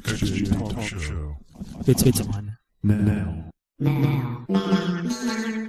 [0.00, 1.36] XJ Talk Show.
[1.86, 2.56] It's it's on.
[2.82, 3.50] Now.
[3.84, 5.68] Uh,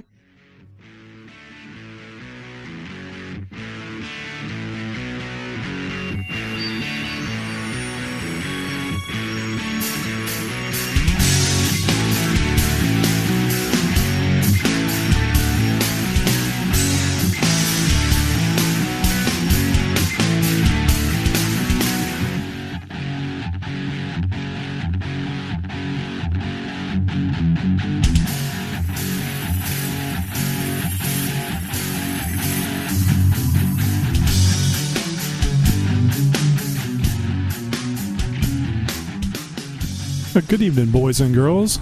[40.50, 41.78] Good evening, boys and girls.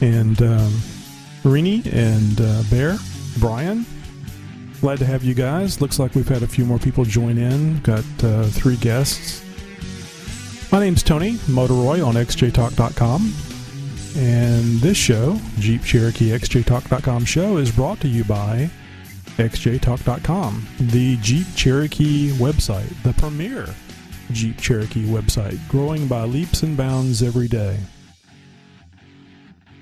[0.00, 0.72] And um,
[1.42, 2.96] Rini and uh, Bear,
[3.38, 3.84] Brian,
[4.80, 5.82] glad to have you guys.
[5.82, 7.80] Looks like we've had a few more people join in.
[7.80, 9.44] Got uh, three guests.
[10.72, 13.34] My name's Tony Motoroy on XJTalk.com.
[14.16, 18.70] And this show, Jeep Cherokee XJTalk.com show, is brought to you by
[19.36, 23.66] XJTalk.com, the Jeep Cherokee website, the premier
[24.32, 27.78] Jeep Cherokee website, growing by leaps and bounds every day.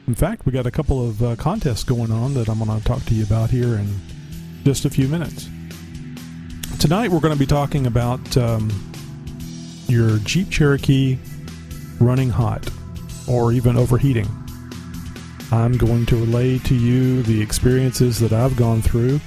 [0.07, 2.85] In fact, we got a couple of uh, contests going on that I'm going to
[2.85, 3.89] talk to you about here in
[4.65, 5.49] just a few minutes.
[6.79, 8.71] Tonight, we're going to be talking about um,
[9.87, 11.19] your Jeep Cherokee
[12.01, 12.69] running hot
[13.29, 14.29] or even overheating.
[15.53, 19.21] I'm going to relay to you the experiences that I've gone through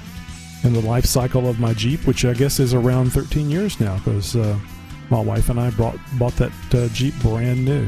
[0.63, 3.97] in the life cycle of my Jeep, which I guess is around 13 years now
[3.97, 4.57] because uh,
[5.13, 7.87] my wife and I brought, bought that uh, Jeep brand new.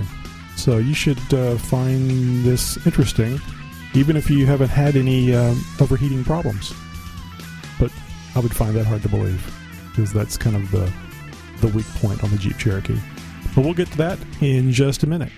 [0.55, 3.41] So you should uh, find this interesting,
[3.95, 6.71] even if you haven't had any um, overheating problems.
[7.79, 7.91] But
[8.35, 9.43] I would find that hard to believe
[9.89, 10.91] because that's kind of the
[11.61, 12.99] the weak point on the Jeep Cherokee.
[13.55, 15.31] But we'll get to that in just a minute.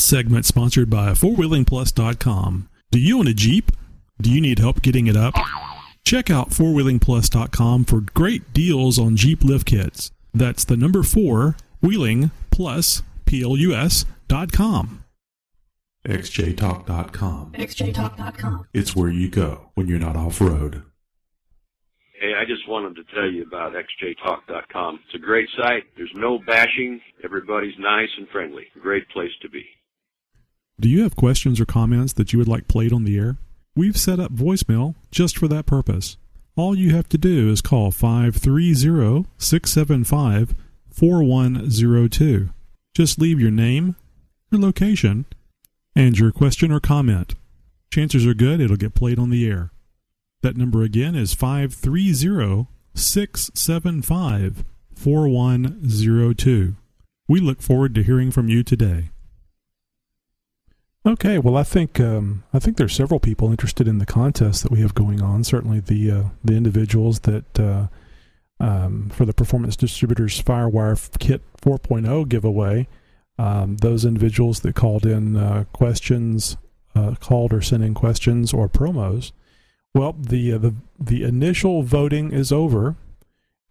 [0.00, 2.70] This segment sponsored by fourwheelingplus.com.
[2.90, 3.70] Do you own a Jeep?
[4.18, 5.34] Do you need help getting it up?
[6.06, 10.10] Check out fourwheelingplus.com for great deals on Jeep lift kits.
[10.32, 15.04] That's the number 4 wheeling plus plus dot com.
[16.06, 17.52] XJTalk.com.
[17.52, 18.66] XJTalk.com.
[18.72, 20.82] It's where you go when you're not off road.
[22.18, 25.00] Hey, I just wanted to tell you about xjtalk.com.
[25.04, 25.84] It's a great site.
[25.94, 27.02] There's no bashing.
[27.22, 28.64] Everybody's nice and friendly.
[28.80, 29.66] Great place to be.
[30.80, 33.36] Do you have questions or comments that you would like played on the air?
[33.76, 36.16] We've set up voicemail just for that purpose.
[36.56, 40.54] All you have to do is call 530 675
[40.90, 42.48] 4102.
[42.94, 43.94] Just leave your name,
[44.50, 45.26] your location,
[45.94, 47.34] and your question or comment.
[47.92, 49.72] Chances are good it'll get played on the air.
[50.40, 54.64] That number again is 530 675
[54.94, 56.74] 4102.
[57.28, 59.10] We look forward to hearing from you today.
[61.06, 64.70] Okay, well, I think um, I think there's several people interested in the contest that
[64.70, 65.44] we have going on.
[65.44, 67.86] Certainly, the uh, the individuals that uh,
[68.60, 72.86] um, for the Performance Distributors FireWire Kit 4.0 giveaway,
[73.38, 76.58] um, those individuals that called in uh, questions,
[76.94, 79.32] uh, called or sent in questions or promos.
[79.94, 82.96] Well, the uh, the the initial voting is over,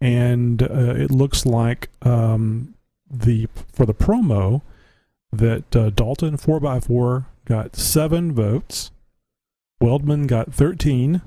[0.00, 2.74] and uh, it looks like um,
[3.08, 4.62] the for the promo
[5.32, 8.90] that uh, Dalton 4x4 got seven votes,
[9.82, 11.22] Weldman got 13,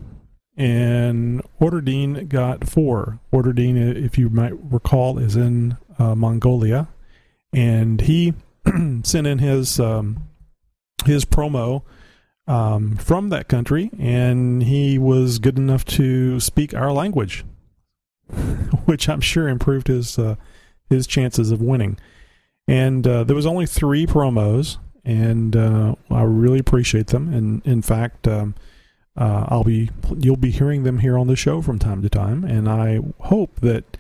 [0.56, 3.20] and Orderdine got four.
[3.32, 6.88] Orderdine, if you might recall, is in uh, Mongolia,
[7.52, 8.34] and he
[9.04, 10.28] sent in his um,
[11.06, 11.84] his promo
[12.48, 17.44] um, from that country, and he was good enough to speak our language,
[18.86, 20.36] which I'm sure improved his uh,
[20.90, 21.98] his chances of winning.
[22.68, 27.34] And uh, there was only three promos, and uh, I really appreciate them.
[27.34, 28.56] And in fact, um,
[29.18, 32.44] uh, I'll be you'll be hearing them here on the show from time to time,
[32.44, 33.98] and I hope that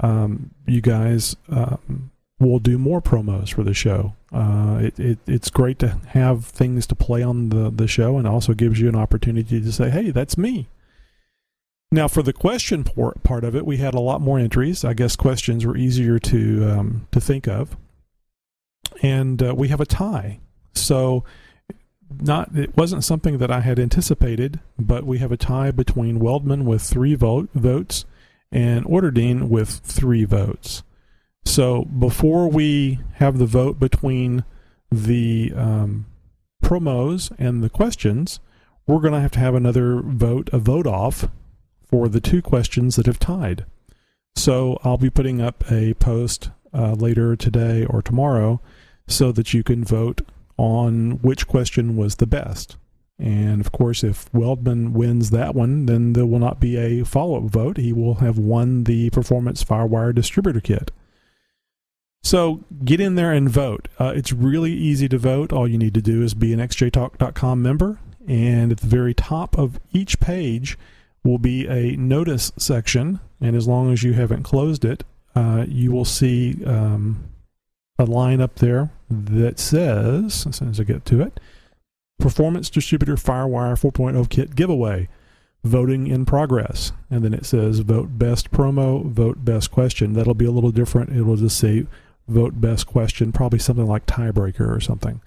[0.00, 4.14] um, you guys um, we'll do more promos for the show.
[4.32, 8.26] Uh, it, it, it's great to have things to play on the, the show and
[8.26, 10.68] also gives you an opportunity to say, hey, that's me.
[11.92, 14.84] Now, for the question part of it, we had a lot more entries.
[14.84, 17.76] I guess questions were easier to um, to think of,
[19.02, 20.40] and uh, we have a tie.
[20.74, 21.24] So,
[22.20, 26.64] not it wasn't something that I had anticipated, but we have a tie between Weldman
[26.64, 28.04] with three vote, votes
[28.52, 30.82] and Orderdine with three votes.
[31.44, 34.44] So, before we have the vote between
[34.90, 36.06] the um,
[36.62, 38.40] promos and the questions,
[38.86, 41.28] we're going to have to have another vote, a vote off
[41.88, 43.64] for the two questions that have tied.
[44.36, 48.60] So I'll be putting up a post uh, later today or tomorrow
[49.06, 50.22] so that you can vote
[50.56, 52.76] on which question was the best.
[53.18, 57.38] And of course, if Weldman wins that one, then there will not be a follow
[57.38, 57.76] up vote.
[57.78, 60.90] He will have won the Performance Firewire Distributor Kit.
[62.22, 63.88] So get in there and vote.
[63.98, 65.52] Uh, it's really easy to vote.
[65.52, 67.98] All you need to do is be an xjtalk.com member.
[68.26, 70.76] And at the very top of each page,
[71.26, 75.04] will be a notice section, and as long as you haven't closed it,
[75.34, 77.28] uh, you will see um,
[77.98, 81.40] a line up there that says, as soon as I get to it,
[82.18, 85.08] Performance Distributor Firewire 4.0 Kit Giveaway,
[85.64, 86.92] voting in progress.
[87.10, 90.14] And then it says vote best promo, vote best question.
[90.14, 91.10] That'll be a little different.
[91.10, 91.86] It will just say
[92.28, 95.20] vote best question, probably something like tiebreaker or something.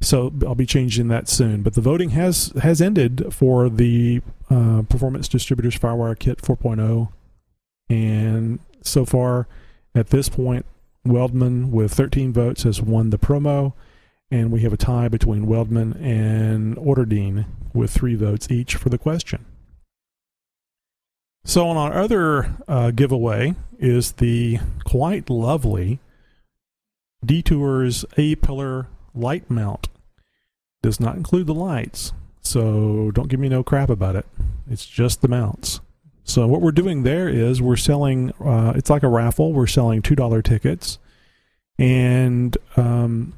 [0.00, 1.62] So I'll be changing that soon.
[1.62, 4.20] But the voting has has ended for the
[4.50, 7.08] uh, Performance Distributors FireWire Kit 4.0,
[7.88, 9.46] and so far
[9.94, 10.66] at this point,
[11.06, 13.74] Weldman with 13 votes has won the promo,
[14.30, 18.98] and we have a tie between Weldman and Orderdine with three votes each for the
[18.98, 19.44] question.
[21.44, 26.00] So on our other uh, giveaway is the quite lovely
[27.24, 29.88] Detours A pillar light mount
[30.82, 32.12] does not include the lights.
[32.40, 34.26] So don't give me no crap about it.
[34.70, 35.80] It's just the mounts.
[36.24, 38.32] So what we're doing there is we're selling.
[38.32, 39.52] Uh, it's like a raffle.
[39.52, 40.98] We're selling two dollar tickets,
[41.78, 43.34] and um,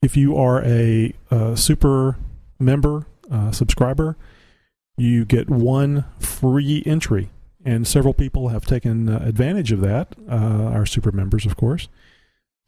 [0.00, 2.16] if you are a, a super
[2.58, 4.16] member uh, subscriber,
[4.96, 7.30] you get one free entry.
[7.64, 10.14] And several people have taken uh, advantage of that.
[10.30, 11.88] Uh, our super members, of course.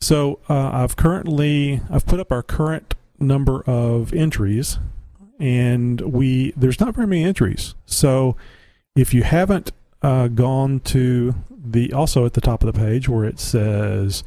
[0.01, 4.79] So uh, I've currently I've put up our current number of entries,
[5.39, 7.75] and we there's not very many entries.
[7.87, 8.37] So
[9.01, 13.25] if you haven't uh, gone to the also at the top of the page where
[13.25, 14.23] it says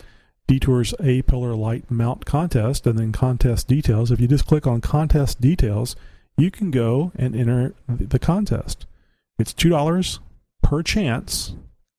[0.47, 4.81] Detours A Pillar Light Mount Contest and then contest details, if you just click on
[4.81, 5.95] contest details,
[6.37, 8.87] you can go and enter the contest.
[9.37, 10.19] It's two dollars
[10.63, 11.53] per chance,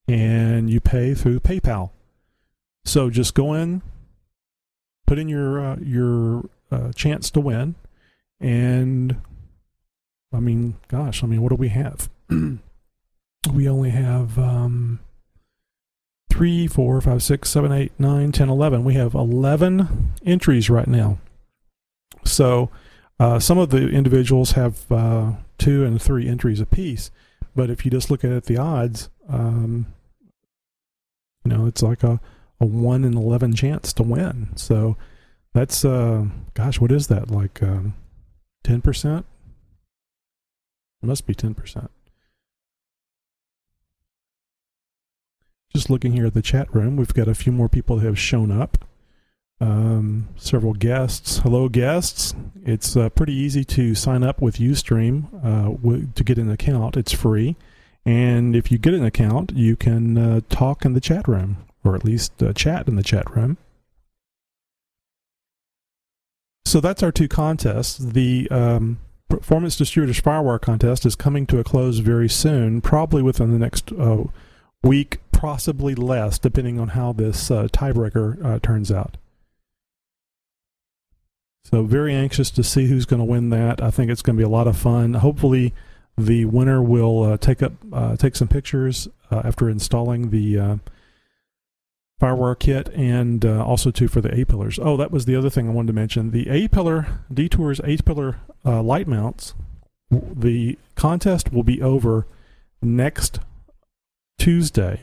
[0.08, 1.90] and you pay through PayPal.
[2.84, 3.82] So just go in,
[5.06, 7.76] put in your uh, your uh, chance to win,
[8.40, 9.16] and
[10.32, 12.10] I mean, gosh, I mean, what do we have?
[13.52, 15.00] we only have um,
[16.30, 18.84] 3, 4, 5, 6, 7, 8, 9, 10, 11.
[18.84, 21.18] We have 11 entries right now.
[22.24, 22.70] So
[23.20, 27.10] uh, some of the individuals have uh, two and three entries apiece.
[27.54, 29.86] But if you just look at the odds, um,
[31.44, 32.20] you know, it's like a,
[32.60, 34.48] a 1 in 11 chance to win.
[34.56, 34.96] So
[35.52, 37.30] that's, uh, gosh, what is that?
[37.30, 37.94] Like um,
[38.66, 39.18] 10%?
[39.18, 39.24] It
[41.06, 41.88] must be 10%.
[45.74, 48.18] Just looking here at the chat room, we've got a few more people that have
[48.18, 48.84] shown up.
[49.60, 51.38] Um, several guests.
[51.38, 52.34] Hello, guests.
[52.64, 56.96] It's uh, pretty easy to sign up with UStream uh, w- to get an account.
[56.96, 57.56] It's free.
[58.04, 61.94] And if you get an account, you can uh, talk in the chat room or
[61.94, 63.56] at least uh, chat in the chat room.
[66.66, 67.98] So that's our two contests.
[67.98, 73.52] The um, Performance Distributors Firewire contest is coming to a close very soon, probably within
[73.52, 74.24] the next uh,
[74.82, 79.18] week, possibly less, depending on how this uh, tiebreaker uh, turns out.
[81.64, 83.82] So, very anxious to see who's going to win that.
[83.82, 85.12] I think it's going to be a lot of fun.
[85.12, 85.74] Hopefully,
[86.16, 90.78] the winner will uh, take up uh, take some pictures after installing the
[92.20, 94.78] firewire kit and uh, also too for the A pillars.
[94.80, 96.30] Oh, that was the other thing I wanted to mention.
[96.30, 99.52] The A pillar Detours A pillar uh, light mounts.
[100.10, 102.26] The contest will be over
[102.80, 103.40] next
[104.38, 105.02] Tuesday,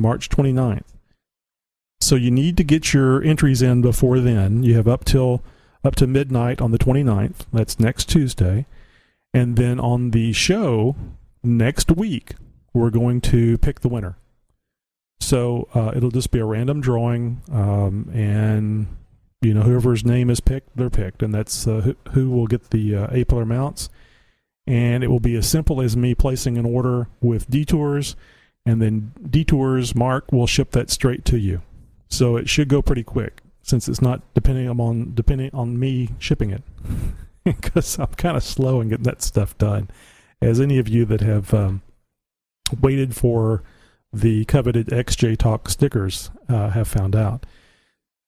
[0.00, 0.84] March 29th.
[2.00, 4.62] So you need to get your entries in before then.
[4.62, 5.42] You have up till
[5.84, 7.46] up to midnight on the 29th.
[7.52, 8.66] That's next Tuesday.
[9.32, 10.96] And then on the show
[11.42, 12.34] next week,
[12.72, 14.16] we're going to pick the winner.
[15.20, 18.86] So uh, it'll just be a random drawing, um, and
[19.42, 22.70] you know whoever's name is picked, they're picked, and that's uh, who, who will get
[22.70, 23.90] the uh, A pillar mounts.
[24.66, 28.16] And it will be as simple as me placing an order with Detours,
[28.66, 31.62] and then Detours Mark will ship that straight to you.
[32.08, 36.50] So it should go pretty quick since it's not depending on depending on me shipping
[36.50, 36.62] it
[37.44, 39.88] because I'm kind of slow in getting that stuff done.
[40.42, 41.82] As any of you that have um,
[42.80, 43.62] waited for
[44.12, 47.46] the coveted XJ Talk stickers uh, have found out.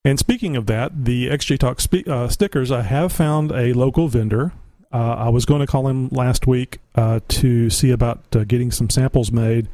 [0.05, 4.09] And speaking of that, the XJ Talk spe- uh, stickers, I have found a local
[4.09, 4.53] vendor.
[4.93, 8.71] Uh, I was going to call him last week uh, to see about uh, getting
[8.71, 9.69] some samples made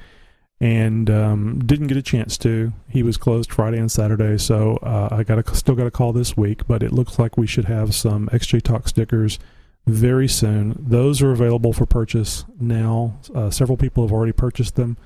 [0.61, 2.73] and um, didn't get a chance to.
[2.89, 6.13] He was closed Friday and Saturday, so uh, I got a, still got a call
[6.13, 6.67] this week.
[6.67, 9.39] But it looks like we should have some XJ Talk stickers
[9.87, 10.77] very soon.
[10.79, 13.19] Those are available for purchase now.
[13.35, 14.97] Uh, several people have already purchased them.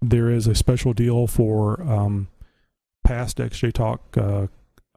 [0.00, 2.28] There is a special deal for um,
[3.04, 4.46] past XJ Talk uh,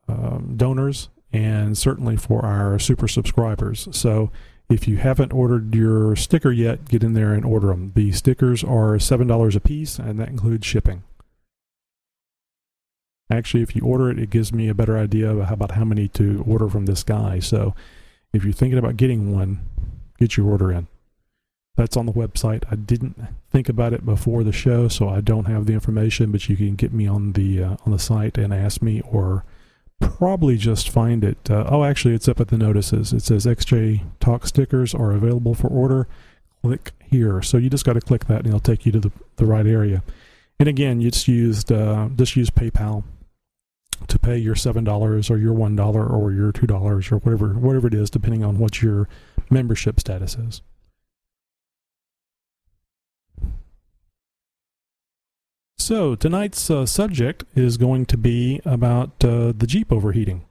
[0.08, 3.90] um, donors and certainly for our super subscribers.
[3.92, 4.32] So
[4.70, 7.92] if you haven't ordered your sticker yet, get in there and order them.
[7.96, 11.04] The stickers are $7 a piece, and that includes shipping.
[13.30, 16.44] Actually, if you order it, it gives me a better idea about how many to
[16.48, 17.40] order from this guy.
[17.40, 17.76] So
[18.34, 19.62] if you're thinking about getting one,
[20.20, 20.88] get your order in.
[21.76, 22.64] That's on the website.
[22.72, 26.48] I didn't think about it before the show, so I don't have the information, but
[26.48, 29.44] you can get me on the uh, on the site and ask me or
[30.00, 31.50] probably just find it.
[31.50, 33.14] Uh, oh, actually, it's up at the notices.
[33.14, 36.08] It says XJ Talk stickers are available for order.
[36.62, 37.42] Click here.
[37.42, 39.68] So you just got to click that, and it'll take you to the, the right
[39.68, 40.04] area.
[40.60, 43.04] And again, you just used uh, just use PayPal
[44.08, 47.50] to pay your seven dollars or your one dollar or your two dollars or whatever
[47.54, 49.08] whatever it is, depending on what your
[49.50, 50.62] membership status is.
[55.86, 60.44] So, tonight's uh, subject is going to be about uh, the Jeep overheating.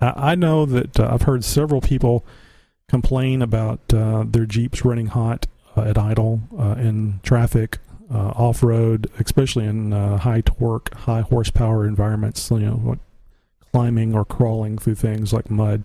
[0.00, 2.24] I, I know that uh, I've heard several people
[2.88, 7.76] complain about uh, their Jeeps running hot uh, at idle uh, in traffic,
[8.10, 13.00] off road, especially in high torque, high horsepower environments, you know, like
[13.70, 15.82] climbing or crawling through things like mud.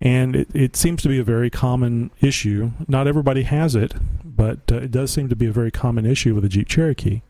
[0.00, 2.72] And it, it seems to be a very common issue.
[2.86, 6.34] Not everybody has it, but uh, it does seem to be a very common issue
[6.34, 7.22] with the Jeep Cherokee.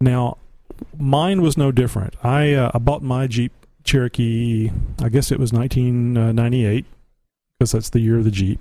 [0.00, 0.38] Now,
[0.98, 2.14] mine was no different.
[2.24, 3.52] I, uh, I bought my Jeep
[3.84, 6.84] Cherokee, I guess it was 1998,
[7.58, 8.60] because that's the year of the Jeep.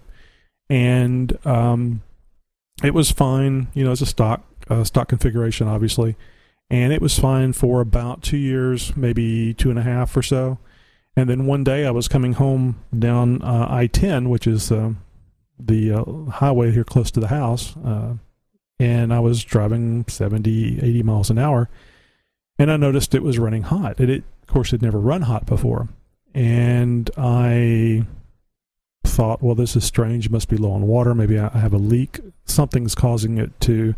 [0.69, 2.03] And um,
[2.83, 6.15] it was fine, you know, as a stock, uh, stock configuration, obviously.
[6.69, 10.57] And it was fine for about two years, maybe two and a half or so.
[11.15, 14.93] And then one day I was coming home down uh, I 10, which is uh,
[15.57, 18.15] the uh, highway here close to the house, uh,
[18.79, 21.69] and I was driving 70, 80 miles an hour,
[22.59, 23.99] and I noticed it was running hot.
[23.99, 25.87] It, it of course, had never run hot before,
[26.33, 28.05] and I
[29.05, 30.25] thought, well, this is strange.
[30.25, 31.15] It must be low on water.
[31.15, 32.19] Maybe I have a leak.
[32.43, 33.95] Something's causing it to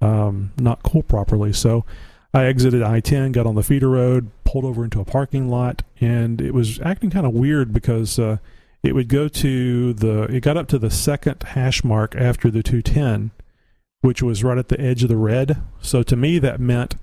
[0.00, 1.52] um, not cool properly.
[1.52, 1.84] So
[2.32, 5.82] I exited I 10, got on the feeder road, pulled over into a parking lot,
[6.00, 8.38] and it was acting kind of weird because uh,
[8.82, 12.62] it would go to the, it got up to the second hash mark after the
[12.62, 13.32] 210,
[14.00, 15.60] which was right at the edge of the red.
[15.80, 16.94] So to me, that meant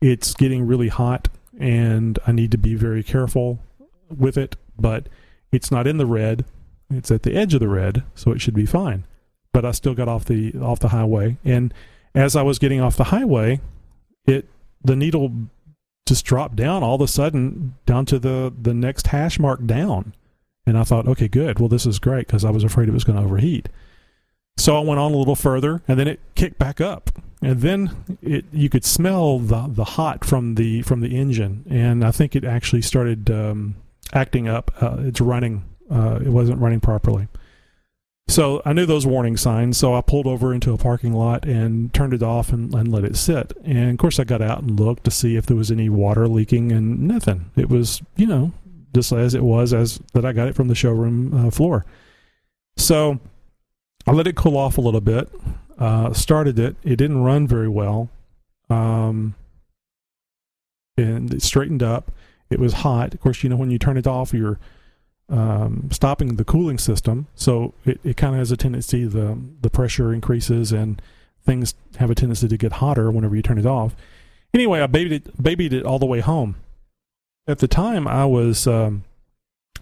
[0.00, 1.28] it's getting really hot
[1.58, 3.60] and I need to be very careful
[4.14, 5.08] with it, but
[5.52, 6.44] it's not in the red.
[6.90, 9.06] It's at the edge of the red, so it should be fine.
[9.52, 11.72] But I still got off the off the highway, and
[12.14, 13.60] as I was getting off the highway,
[14.26, 14.48] it
[14.82, 15.32] the needle
[16.06, 20.14] just dropped down all of a sudden down to the the next hash mark down,
[20.66, 21.58] and I thought, okay, good.
[21.58, 23.68] Well, this is great because I was afraid it was going to overheat.
[24.58, 27.10] So I went on a little further, and then it kicked back up,
[27.42, 32.04] and then it you could smell the the hot from the from the engine, and
[32.04, 33.76] I think it actually started um,
[34.12, 34.70] acting up.
[34.80, 35.64] Uh, it's running.
[35.90, 37.28] Uh, it wasn't running properly.
[38.28, 41.94] So I knew those warning signs, so I pulled over into a parking lot and
[41.94, 43.52] turned it off and, and let it sit.
[43.64, 46.26] And of course, I got out and looked to see if there was any water
[46.26, 47.50] leaking, and nothing.
[47.56, 48.52] It was, you know,
[48.94, 51.86] just as it was as that I got it from the showroom uh, floor.
[52.76, 53.20] So
[54.06, 55.30] I let it cool off a little bit.
[55.78, 56.76] Uh, started it.
[56.82, 58.10] It didn't run very well.
[58.68, 59.34] Um,
[60.96, 62.10] and it straightened up.
[62.50, 63.14] It was hot.
[63.14, 64.58] Of course, you know when you turn it off, you're
[65.28, 69.70] um, stopping the cooling system, so it, it kind of has a tendency the the
[69.70, 71.02] pressure increases and
[71.46, 73.96] things have a tendency to get hotter whenever you turn it off.
[74.52, 76.56] Anyway, I babied it, babied it all the way home.
[77.46, 79.04] At the time, I was um,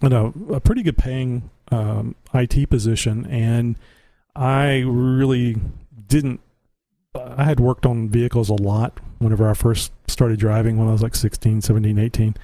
[0.01, 3.75] in a, a pretty good paying um, IT position, and
[4.35, 5.57] I really
[6.07, 6.41] didn't.
[7.15, 11.01] I had worked on vehicles a lot whenever I first started driving when I was
[11.01, 12.35] like 16, 17, 18.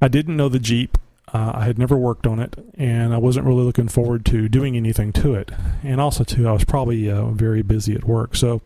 [0.00, 0.96] I didn't know the Jeep.
[1.36, 4.74] Uh, I had never worked on it, and I wasn't really looking forward to doing
[4.74, 5.50] anything to it.
[5.84, 8.34] And also, too, I was probably uh, very busy at work.
[8.34, 8.62] So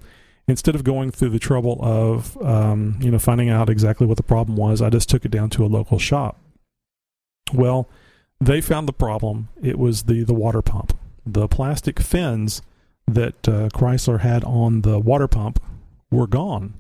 [0.47, 4.23] instead of going through the trouble of um, you know finding out exactly what the
[4.23, 6.39] problem was, I just took it down to a local shop.
[7.53, 7.89] Well,
[8.41, 9.49] they found the problem.
[9.61, 10.97] It was the the water pump.
[11.27, 12.63] The plastic fins
[13.09, 15.61] that uh, Chrysler had on the water pump
[16.09, 16.75] were gone.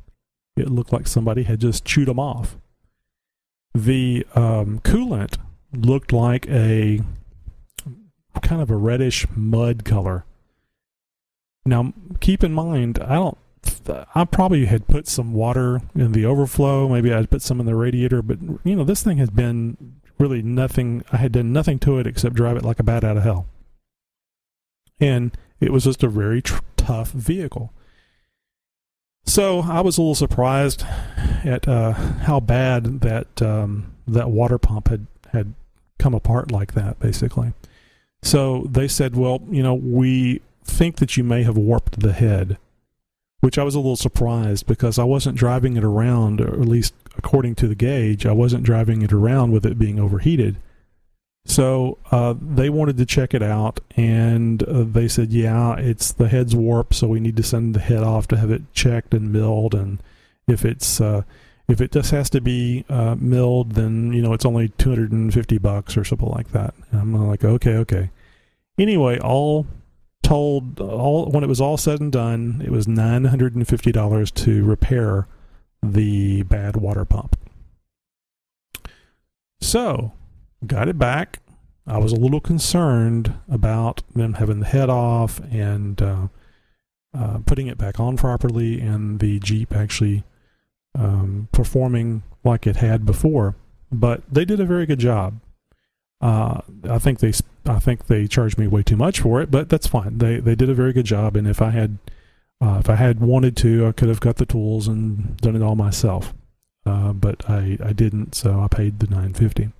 [0.56, 2.56] It looked like somebody had just chewed them off.
[3.74, 5.36] The um, coolant
[5.72, 7.00] looked like a
[8.42, 10.24] kind of a reddish mud color.
[11.64, 13.38] Now, keep in mind, I don't.
[14.14, 16.88] I probably had put some water in the overflow.
[16.88, 20.42] Maybe I'd put some in the radiator, but you know, this thing has been really
[20.42, 21.04] nothing.
[21.12, 23.46] I had done nothing to it except drive it like a bat out of hell.
[24.98, 27.72] And it was just a very tr- tough vehicle.
[29.24, 30.84] So I was a little surprised
[31.44, 35.54] at uh, how bad that um, that water pump had had
[36.00, 37.52] come apart like that, basically.
[38.22, 42.58] So they said, "Well, you know, we think that you may have warped the head,"
[43.40, 46.94] which I was a little surprised because I wasn't driving it around, or at least
[47.16, 50.56] according to the gauge, I wasn't driving it around with it being overheated.
[51.46, 56.28] So uh, they wanted to check it out, and uh, they said, "Yeah, it's the
[56.28, 59.32] head's warped, so we need to send the head off to have it checked and
[59.32, 59.74] milled.
[59.74, 60.02] And
[60.46, 61.22] if it's uh,
[61.70, 65.12] if it just has to be uh, milled, then you know it's only two hundred
[65.12, 68.10] and fifty bucks or something like that." And I'm like, "Okay, okay."
[68.78, 69.66] Anyway, all
[70.22, 73.92] told, all when it was all said and done, it was nine hundred and fifty
[73.92, 75.26] dollars to repair
[75.82, 77.36] the bad water pump.
[79.60, 80.12] So
[80.66, 81.40] got it back.
[81.86, 86.28] I was a little concerned about them having the head off and uh,
[87.12, 90.22] uh, putting it back on properly, and the Jeep actually
[90.98, 93.56] um, performing like it had before.
[93.92, 95.40] But they did a very good job.
[96.20, 97.32] Uh, I think they
[97.66, 100.18] I think they charged me way too much for it, but that's fine.
[100.18, 101.98] They they did a very good job, and if I had
[102.60, 105.62] uh, if I had wanted to, I could have got the tools and done it
[105.62, 106.34] all myself.
[106.86, 109.70] Uh, but I, I didn't, so I paid the nine fifty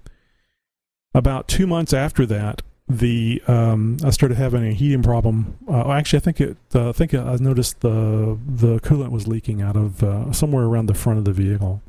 [1.15, 5.57] about two months after that, the um, I started having a heating problem.
[5.69, 6.57] Uh, actually, I think it.
[6.75, 10.87] Uh, I think I noticed the the coolant was leaking out of uh, somewhere around
[10.87, 11.83] the front of the vehicle,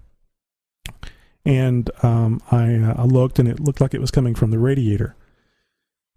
[1.43, 4.59] and um, I, uh, I looked, and it looked like it was coming from the
[4.59, 5.15] radiator.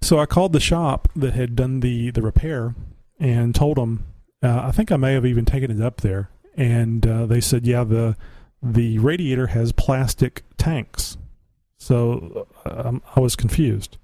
[0.03, 2.75] So I called the shop that had done the the repair
[3.19, 4.05] and told them.
[4.43, 7.67] Uh, I think I may have even taken it up there, and uh, they said,
[7.67, 8.17] "Yeah, the
[8.63, 11.17] the radiator has plastic tanks."
[11.79, 13.97] So um, I was confused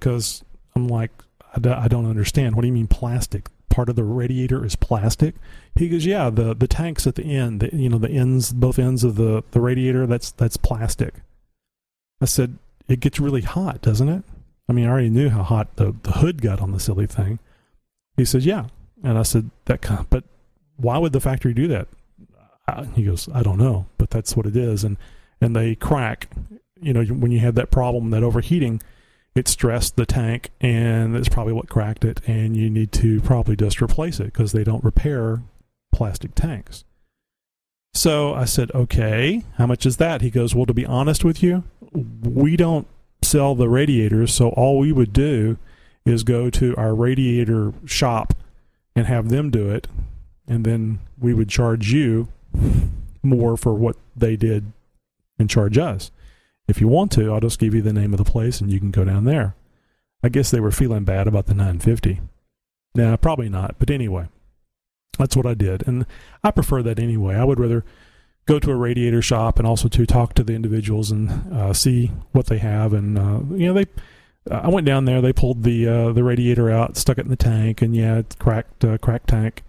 [0.00, 1.10] because I'm like,
[1.54, 2.54] I d- I don't understand.
[2.54, 3.48] What do you mean plastic?
[3.68, 5.34] Part of the radiator is plastic.
[5.74, 8.78] He goes, yeah, the the tanks at the end, the, you know, the ends, both
[8.78, 11.14] ends of the the radiator, that's that's plastic.
[12.20, 14.22] I said, it gets really hot, doesn't it?
[14.68, 17.38] I mean, I already knew how hot the the hood got on the silly thing.
[18.16, 18.66] He said, yeah,
[19.02, 20.24] and I said that, but
[20.76, 21.88] why would the factory do that?
[22.94, 24.96] He goes, I don't know, but that's what it is, and
[25.40, 26.28] and they crack
[26.84, 28.80] you know when you have that problem that overheating
[29.34, 33.56] it stressed the tank and that's probably what cracked it and you need to probably
[33.56, 35.42] just replace it because they don't repair
[35.92, 36.84] plastic tanks.
[37.94, 40.20] So i said okay how much is that?
[40.20, 42.86] He goes well to be honest with you we don't
[43.22, 45.56] sell the radiators so all we would do
[46.04, 48.34] is go to our radiator shop
[48.94, 49.88] and have them do it
[50.46, 52.28] and then we would charge you
[53.22, 54.72] more for what they did
[55.38, 56.10] and charge us
[56.66, 58.78] if you want to, I'll just give you the name of the place and you
[58.78, 59.54] can go down there.
[60.22, 62.20] I guess they were feeling bad about the 950.
[62.94, 63.76] Nah, probably not.
[63.78, 64.28] But anyway,
[65.18, 65.86] that's what I did.
[65.86, 66.06] And
[66.42, 67.34] I prefer that anyway.
[67.34, 67.84] I would rather
[68.46, 72.10] go to a radiator shop and also to talk to the individuals and uh, see
[72.32, 72.92] what they have.
[72.92, 73.86] And, uh, you know, they.
[74.50, 75.22] I went down there.
[75.22, 78.36] They pulled the uh, the radiator out, stuck it in the tank, and yeah, it's
[78.36, 79.62] cracked, uh, cracked tank.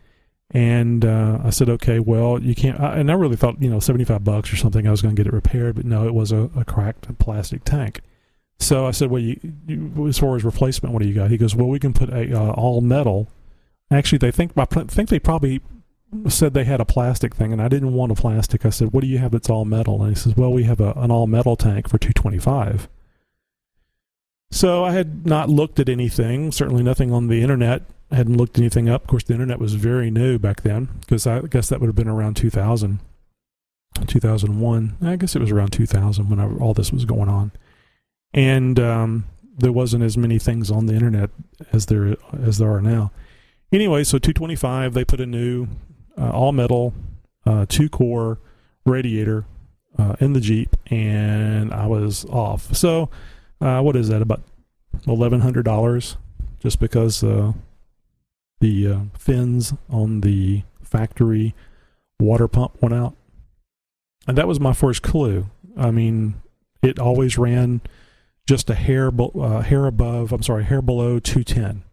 [0.56, 2.80] And uh, I said, okay, well, you can't.
[2.80, 5.20] I, and I really thought, you know, 75 bucks or something, I was going to
[5.22, 5.76] get it repaired.
[5.76, 8.00] But no, it was a, a cracked plastic tank.
[8.58, 9.38] So I said, well, you,
[9.68, 11.30] you, as far as replacement, what do you got?
[11.30, 13.28] He goes, well, we can put a uh, all metal.
[13.92, 15.60] Actually, they think I think they probably
[16.30, 18.66] said they had a plastic thing, and I didn't want a plastic.
[18.66, 20.02] I said, what do you have that's all metal?
[20.04, 22.88] And he says, well, we have a, an all metal tank for 225.
[24.52, 28.58] So I had not looked at anything, certainly nothing on the internet I hadn't looked
[28.58, 29.04] anything up.
[29.04, 31.96] Of course, the internet was very new back then because I guess that would have
[31.96, 33.00] been around 2000,
[34.08, 34.98] 2001.
[35.02, 37.52] I guess it was around 2000 when I, all this was going on,
[38.34, 39.26] and um,
[39.58, 41.30] there wasn't as many things on the internet
[41.72, 43.12] as there as there are now.
[43.72, 45.68] Anyway, so 225, they put a new
[46.18, 46.94] uh, all metal
[47.46, 48.40] uh, two core
[48.86, 49.46] radiator
[49.98, 52.76] uh, in the Jeep, and I was off.
[52.76, 53.10] So,
[53.62, 54.22] uh, what is that?
[54.22, 54.42] About
[55.08, 56.18] eleven hundred dollars,
[56.60, 57.54] just because uh,
[58.60, 61.54] the uh, fins on the factory
[62.20, 63.16] water pump went out,
[64.28, 65.48] and that was my first clue.
[65.78, 66.36] I mean,
[66.82, 67.82] it always ran
[68.48, 70.32] just a hair uh, hair above.
[70.32, 71.84] I'm sorry, hair below two ten,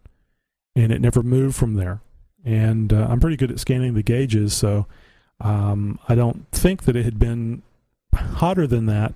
[0.76, 2.00] and it never moved from there.
[2.44, 4.86] And uh, I'm pretty good at scanning the gauges, so
[5.40, 7.62] um, I don't think that it had been
[8.14, 9.14] hotter than that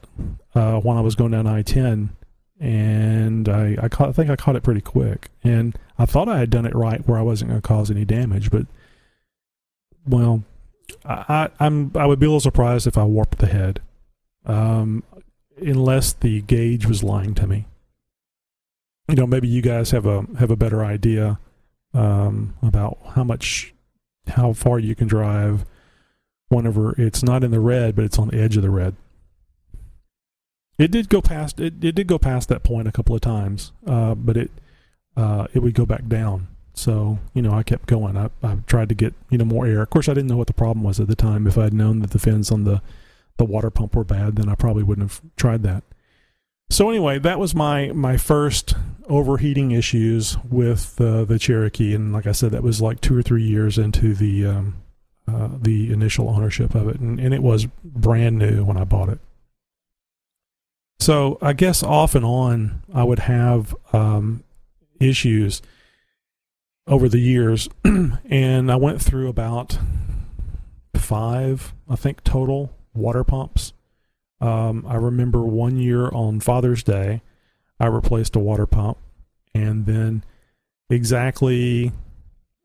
[0.54, 2.10] uh, when I was going down I-10,
[2.60, 5.30] and I, I, caught, I think I caught it pretty quick.
[5.44, 8.04] And I thought I had done it right where I wasn't going to cause any
[8.04, 8.66] damage, but
[10.06, 10.44] well,
[11.04, 13.80] I, I'm I would be a little surprised if I warped the head,
[14.44, 15.02] um,
[15.56, 17.66] unless the gauge was lying to me.
[19.08, 21.38] You know, maybe you guys have a have a better idea
[21.94, 23.74] um, about how much,
[24.28, 25.64] how far you can drive
[26.48, 28.94] whenever it's not in the red, but it's on the edge of the red.
[30.78, 33.72] It did go past it, it did go past that point a couple of times,
[33.86, 34.50] uh, but it
[35.16, 36.48] uh, it would go back down.
[36.74, 38.16] So you know, I kept going.
[38.16, 39.82] I, I tried to get you know more air.
[39.82, 41.46] Of course, I didn't know what the problem was at the time.
[41.46, 42.82] If I had known that the fins on the
[43.38, 45.84] the water pump were bad, then I probably wouldn't have tried that.
[46.68, 48.74] So anyway, that was my my first
[49.08, 53.22] overheating issues with uh, the Cherokee, and like I said, that was like two or
[53.22, 54.82] three years into the um,
[55.28, 59.08] uh, the initial ownership of it, and, and it was brand new when I bought
[59.08, 59.20] it.
[60.98, 64.42] So I guess off and on, I would have um,
[65.00, 65.62] issues
[66.86, 69.78] over the years, and I went through about
[70.94, 73.72] five, I think, total water pumps.
[74.40, 77.22] Um, I remember one year on Father's Day,
[77.80, 78.98] I replaced a water pump,
[79.54, 80.24] and then
[80.90, 81.92] exactly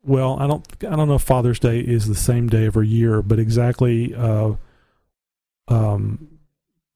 [0.03, 3.21] well, I don't I don't know if Father's Day is the same day every year,
[3.21, 4.53] but exactly uh,
[5.67, 6.27] um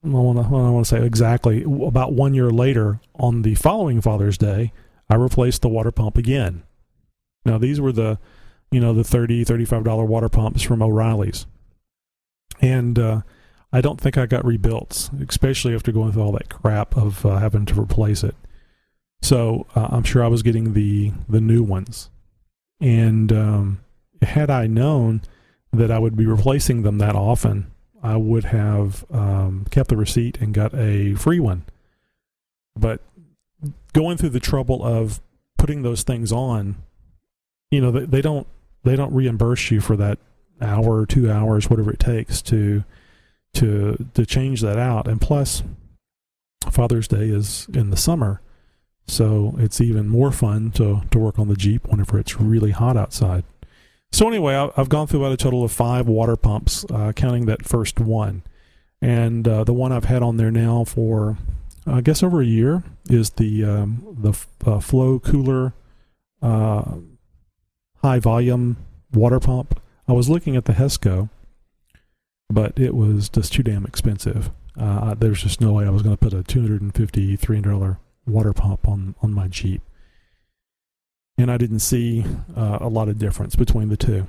[0.04, 4.00] I want to I want to say exactly about one year later on the following
[4.00, 4.72] Father's Day,
[5.08, 6.62] I replaced the water pump again.
[7.44, 8.18] Now these were the
[8.70, 11.46] you know the 30 35 dollar water pumps from O'Reilly's.
[12.60, 13.20] And uh,
[13.72, 17.36] I don't think I got rebuilt, especially after going through all that crap of uh,
[17.36, 18.34] having to replace it.
[19.20, 22.10] So uh, I'm sure I was getting the the new ones.
[22.80, 23.80] And um,
[24.22, 25.22] had I known
[25.72, 27.70] that I would be replacing them that often,
[28.02, 31.64] I would have um, kept the receipt and got a free one.
[32.78, 33.00] But
[33.92, 35.20] going through the trouble of
[35.58, 36.76] putting those things on,
[37.70, 38.46] you know, they, they don't
[38.84, 40.18] they don't reimburse you for that
[40.60, 42.84] hour or two hours, whatever it takes to
[43.54, 45.08] to to change that out.
[45.08, 45.62] And plus,
[46.70, 48.40] Father's Day is in the summer,
[49.06, 52.96] so it's even more fun to, to work on the Jeep whenever it's really hot
[52.96, 53.44] outside.
[54.12, 57.64] So, anyway, I've gone through about a total of five water pumps, uh, counting that
[57.66, 58.42] first one.
[59.02, 61.36] And uh, the one I've had on there now for,
[61.86, 65.72] I guess, over a year is the, um, the uh, Flowkooler
[66.42, 66.96] uh,
[68.02, 68.76] high volume
[69.12, 69.80] water pump.
[70.08, 71.30] I was looking at the Hesco,
[72.48, 74.50] but it was just too damn expensive.
[74.78, 78.88] Uh, there's just no way I was going to put a $250, $300 water pump
[78.88, 79.80] on on my Jeep,
[81.38, 84.26] and I didn't see uh, a lot of difference between the two.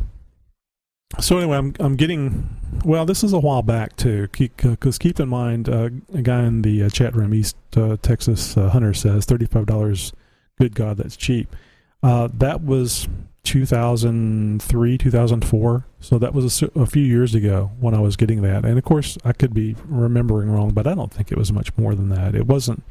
[1.19, 2.49] So anyway, I'm I'm getting
[2.85, 3.05] well.
[3.05, 6.83] This is a while back too, because keep in mind, uh, a guy in the
[6.83, 10.13] uh, chat room, East uh, Texas uh, Hunter says thirty five dollars.
[10.59, 11.55] Good God, that's cheap.
[12.01, 13.07] Uh, that was
[13.43, 15.85] 2003, 2004.
[15.99, 18.65] So that was a, a, few years ago when I was getting that.
[18.65, 21.75] And of course, I could be remembering wrong, but I don't think it was much
[21.77, 22.33] more than that.
[22.35, 22.83] It wasn't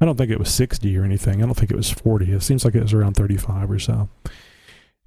[0.00, 1.42] I don't think it was 60 or anything.
[1.42, 2.32] I don't think it was 40.
[2.32, 4.08] It seems like it was around 35 or so.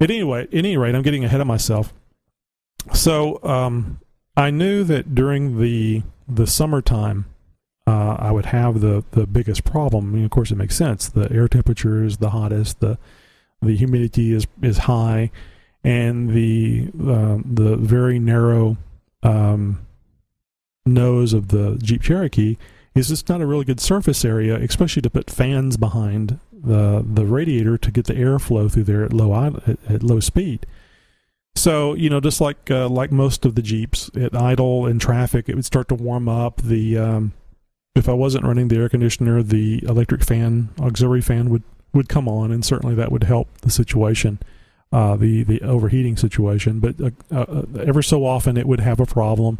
[0.02, 1.94] At any rate, at any rate, I'm getting ahead of myself.
[2.94, 4.00] So um,
[4.36, 7.26] I knew that during the the summertime,
[7.88, 10.12] uh, I would have the the biggest problem.
[10.12, 11.10] I mean, of course, it makes sense.
[11.10, 12.80] The air temperature is the hottest.
[12.80, 12.98] The
[13.62, 15.32] the humidity is is high,
[15.84, 18.78] and the uh, the very narrow
[19.24, 19.86] um,
[20.86, 22.58] nose of the Jeep Cherokee
[22.96, 27.26] is just not a really good surface area, especially to put fans behind the the
[27.26, 30.66] radiator to get the airflow through there at low at, at low speed.
[31.60, 35.50] So you know, just like uh, like most of the Jeeps at idle in traffic,
[35.50, 36.62] it would start to warm up.
[36.62, 37.34] The um,
[37.96, 42.28] if I wasn't running the air conditioner, the electric fan, auxiliary fan would would come
[42.28, 44.40] on, and certainly that would help the situation,
[44.92, 46.80] uh, the the overheating situation.
[46.80, 49.60] But uh, uh ever so often, it would have a problem,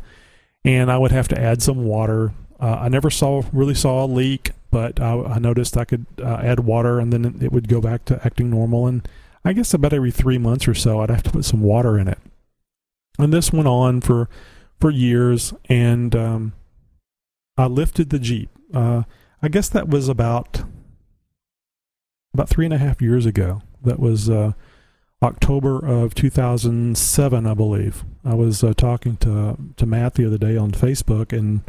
[0.64, 4.08] and I would have to add some water uh, I never saw really saw a
[4.08, 8.06] leak, but I, noticed I could uh, add water and then it would go back
[8.06, 8.86] to acting normal.
[8.86, 9.08] And
[9.44, 12.08] I guess about every three months or so, I'd have to put some water in
[12.08, 12.20] it.
[13.18, 14.30] and this went on for
[14.80, 15.54] for years.
[15.68, 16.54] And um,
[17.58, 18.50] I lifted the Jeep.
[18.74, 19.04] Uh,
[19.42, 20.64] I guess that was about
[22.34, 23.62] about three and a half years ago.
[23.84, 24.54] That was uh,
[25.24, 28.04] October of 2007, I believe.
[28.24, 31.62] I was uh, talking to to Matt the other day on Facebook, and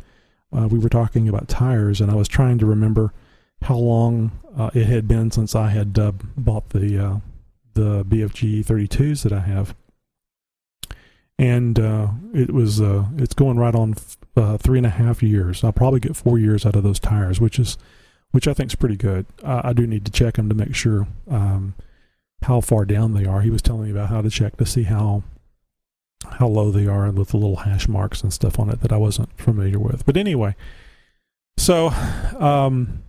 [0.53, 3.13] uh, we were talking about tires, and I was trying to remember
[3.63, 7.21] how long uh, it had been since I had uh, bought the
[7.81, 9.75] the BFG 32s that I have,
[11.39, 13.95] and uh, it was uh, it's going right on
[14.37, 15.65] uh, three and a half years.
[15.65, 17.79] I'll probably get four years out of those tires, which is
[18.33, 19.27] which I think is pretty good.
[19.45, 21.75] I do need to check them to make sure um,
[22.43, 23.41] how far down they are.
[23.41, 25.25] He was telling me about how to check to see how
[26.33, 28.99] how low they are with the little hash marks and stuff on it that I
[28.99, 30.05] wasn't familiar with.
[30.05, 30.55] But anyway,
[31.57, 31.89] so
[32.39, 33.03] um,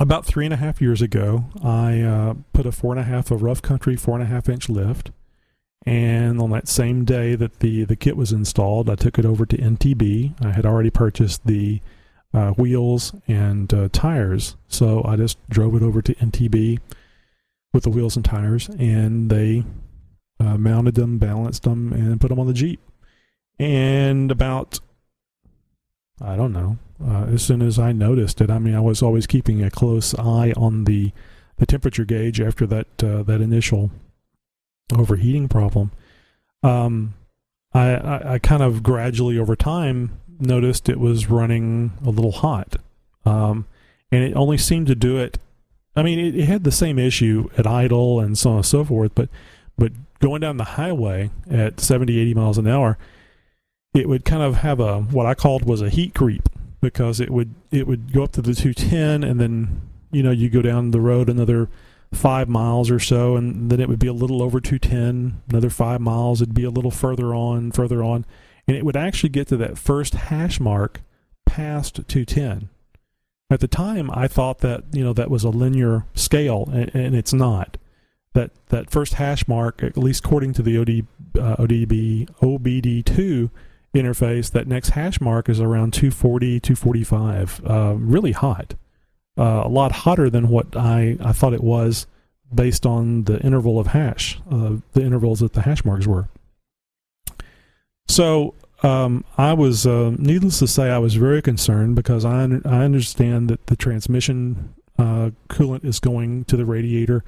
[0.00, 3.30] about three and a half years ago, I uh, put a four and a half,
[3.30, 5.12] a rough country four and a half inch lift.
[5.86, 9.46] And on that same day that the, the kit was installed, I took it over
[9.46, 10.44] to NTB.
[10.44, 11.80] I had already purchased the
[12.32, 14.56] uh, wheels and uh, tires.
[14.68, 16.78] So I just drove it over to NTB
[17.72, 19.64] with the wheels and tires, and they
[20.38, 22.80] uh, mounted them, balanced them, and put them on the Jeep.
[23.58, 24.80] And about,
[26.20, 29.26] I don't know, uh, as soon as I noticed it, I mean, I was always
[29.26, 31.12] keeping a close eye on the
[31.56, 33.90] the temperature gauge after that uh, that initial
[34.96, 35.92] overheating problem.
[36.62, 37.14] Um,
[37.72, 42.76] I, I, I kind of gradually over time noticed it was running a little hot,
[43.24, 43.66] um,
[44.10, 45.38] and it only seemed to do it.
[45.94, 48.84] I mean, it, it had the same issue at idle and so on and so
[48.84, 49.28] forth, but
[49.78, 52.98] but going down the highway at 70, 80 miles an hour,
[53.94, 56.48] it would kind of have a what I called was a heat creep
[56.80, 60.48] because it would it would go up to the 210 and then you know you
[60.48, 61.68] go down the road another
[62.12, 66.00] five miles or so and then it would be a little over 210 another five
[66.00, 68.24] miles it'd be a little further on further on
[68.66, 71.02] and it would actually get to that first hash mark
[71.46, 72.68] past 210
[73.48, 77.14] at the time i thought that you know that was a linear scale and, and
[77.14, 77.76] it's not.
[78.32, 83.50] That that first hash mark at least according to the OD, uh, odb obd2
[83.94, 87.60] interface, that next hash mark is around 240, 245.
[87.64, 88.74] Uh, really hot.
[89.38, 92.06] Uh, a lot hotter than what I, I thought it was
[92.52, 96.28] based on the interval of hash, uh, the intervals that the hash marks were.
[98.08, 102.84] So um, I was, uh, needless to say, I was very concerned because I, I
[102.84, 107.24] understand that the transmission uh, coolant is going to the radiator.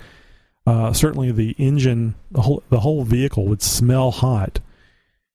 [0.67, 4.61] Uh, certainly, the engine, the whole, the whole vehicle would smell hot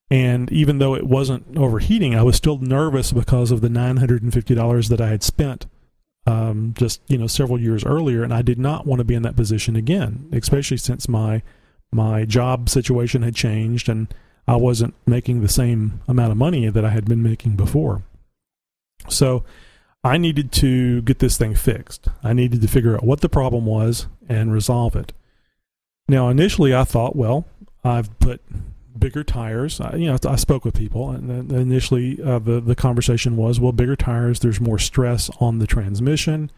[0.09, 5.01] and even though it wasn't overheating, I was still nervous because of the $950 that
[5.01, 5.65] I had spent
[6.27, 9.23] um, just you know several years earlier, and I did not want to be in
[9.23, 11.41] that position again, especially since my
[11.91, 14.13] my job situation had changed and
[14.45, 18.03] I wasn't making the same amount of money that I had been making before.
[19.07, 19.45] So
[20.03, 22.09] I needed to get this thing fixed.
[22.23, 25.13] I needed to figure out what the problem was and resolve it.
[26.09, 27.45] Now, initially, I thought, well,
[27.83, 28.41] I've put
[28.99, 29.79] bigger tires.
[29.79, 33.71] I, you know, I spoke with people, and initially uh, the the conversation was, well,
[33.71, 34.39] bigger tires.
[34.39, 36.51] There's more stress on the transmission.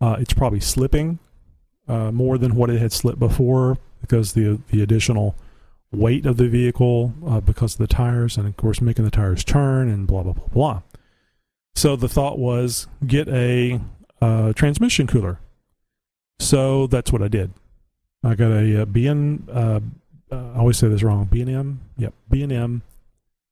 [0.00, 1.18] Uh, it's probably slipping
[1.88, 5.36] uh, more than what it had slipped before because the the additional
[5.92, 9.44] weight of the vehicle uh, because of the tires, and of course making the tires
[9.44, 10.82] turn and blah blah blah blah.
[11.74, 13.80] So the thought was get a
[14.20, 15.38] uh, transmission cooler.
[16.38, 17.52] So that's what I did.
[18.22, 19.48] I got a, a uh, BN
[20.30, 21.24] uh, I always say this wrong.
[21.26, 21.80] B and M.
[21.98, 22.14] Yep.
[22.30, 22.82] B and M.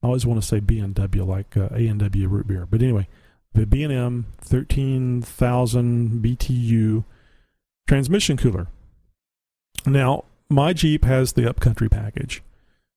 [0.02, 2.66] I always want to say B and W like uh, A and W root beer.
[2.70, 3.08] But anyway,
[3.52, 7.04] the B and M thirteen thousand BTU
[7.86, 8.66] transmission cooler.
[9.86, 12.42] Now my Jeep has the Upcountry package,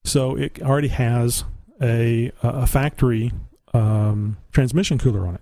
[0.03, 1.43] so it already has
[1.81, 3.31] a a factory
[3.73, 5.41] um, transmission cooler on it.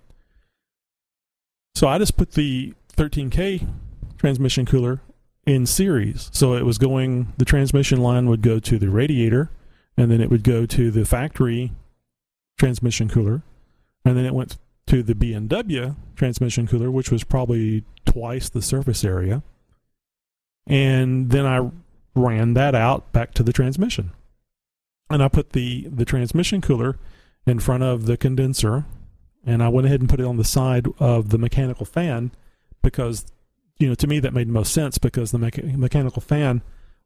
[1.76, 3.68] So I just put the 13K
[4.18, 5.02] transmission cooler
[5.46, 6.30] in series.
[6.34, 9.52] So it was going, the transmission line would go to the radiator,
[9.98, 11.72] and then it would go to the factory
[12.58, 13.44] transmission cooler,
[14.04, 19.04] and then it went to the B&W transmission cooler, which was probably twice the surface
[19.04, 19.44] area.
[20.68, 21.70] And then I
[22.16, 24.12] ran that out back to the transmission.
[25.10, 26.98] And I put the, the transmission cooler
[27.46, 28.86] in front of the condenser,
[29.46, 32.32] and I went ahead and put it on the side of the mechanical fan
[32.82, 33.26] because
[33.78, 36.62] you know, to me that made most sense because the mecha- mechanical fan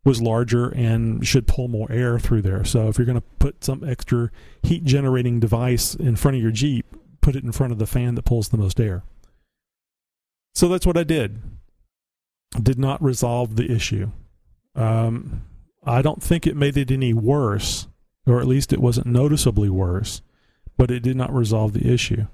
[0.06, 2.64] was larger and should pull more air through there.
[2.64, 4.32] So if you're going to put some extra
[4.64, 6.86] heat generating device in front of your Jeep,
[7.22, 9.04] put it in front of the fan that pulls the most air.
[10.56, 11.42] So that's what I did.
[12.62, 14.12] Did not resolve the issue.
[14.76, 15.46] Um,
[15.84, 17.88] I don't think it made it any worse
[18.30, 20.22] or at least it wasn't noticeably worse,
[20.78, 22.28] but it did not resolve the issue.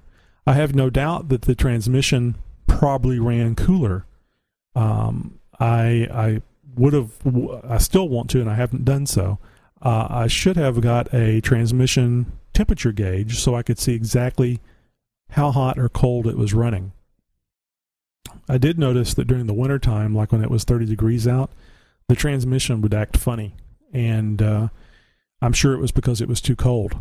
[0.46, 2.36] I have no doubt that the transmission
[2.68, 4.06] probably ran cooler.
[4.76, 6.42] Um, I I
[6.76, 7.12] would have
[7.68, 9.40] I still want to, and I haven't done so.
[9.82, 14.60] Uh, I should have got a transmission temperature gauge so I could see exactly
[15.32, 16.94] how hot or cold it was running.
[18.48, 21.52] I did notice that during the winter time, like when it was 30 degrees out,
[22.08, 23.56] the transmission would act funny.
[23.94, 24.68] And uh,
[25.42, 27.00] I'm sure it was because it was too cold.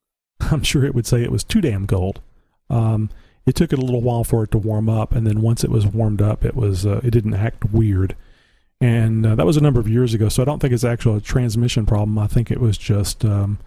[0.40, 2.20] I'm sure it would say it was too damn cold.
[2.70, 3.10] Um,
[3.46, 5.70] it took it a little while for it to warm up, and then once it
[5.70, 8.16] was warmed up, it was uh, it didn't act weird.
[8.80, 11.18] And uh, that was a number of years ago, so I don't think it's actually
[11.18, 12.18] a transmission problem.
[12.18, 13.58] I think it was just um,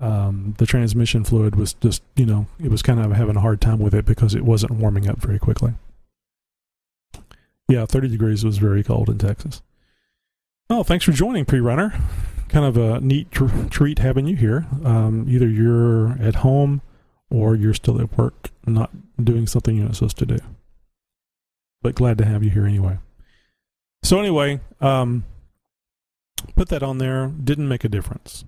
[0.00, 3.60] um, the transmission fluid was just you know it was kind of having a hard
[3.60, 5.74] time with it because it wasn't warming up very quickly.
[7.68, 9.62] Yeah, 30 degrees was very cold in Texas.
[10.68, 11.94] Oh, thanks for joining, pre-runner.
[12.48, 14.66] Kind of a neat tr- treat having you here.
[14.84, 16.82] Um, either you're at home
[17.30, 18.90] or you're still at work, not
[19.22, 20.38] doing something you're not supposed to do.
[21.82, 22.98] But glad to have you here anyway.
[24.02, 25.24] So anyway, um,
[26.56, 27.28] put that on there.
[27.28, 28.44] Didn't make a difference,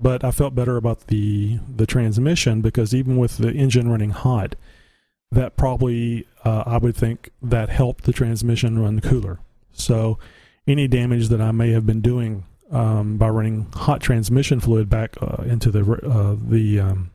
[0.00, 4.54] but I felt better about the the transmission because even with the engine running hot,
[5.30, 9.40] that probably uh, I would think that helped the transmission run cooler.
[9.72, 10.18] So
[10.66, 15.16] any damage that I may have been doing um, by running hot transmission fluid back
[15.20, 17.10] uh, into the uh, the um,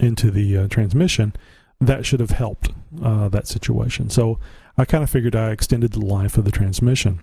[0.00, 1.34] into the uh, transmission,
[1.80, 2.70] that should have helped
[3.02, 4.10] uh, that situation.
[4.10, 4.38] So
[4.78, 7.20] I kind of figured I extended the life of the transmission.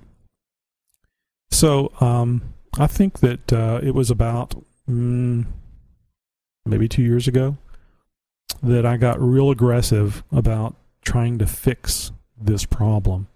[1.51, 4.55] So um, I think that uh, it was about
[4.89, 5.45] mm,
[6.65, 7.57] maybe two years ago
[8.61, 13.27] that I got real aggressive about trying to fix this problem.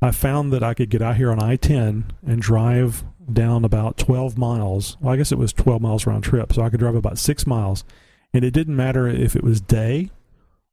[0.00, 3.96] I found that I could get out here on I 10 and drive down about
[3.96, 4.96] 12 miles.
[5.00, 7.46] Well, I guess it was 12 miles round trip, so I could drive about six
[7.46, 7.84] miles.
[8.34, 10.10] And it didn't matter if it was day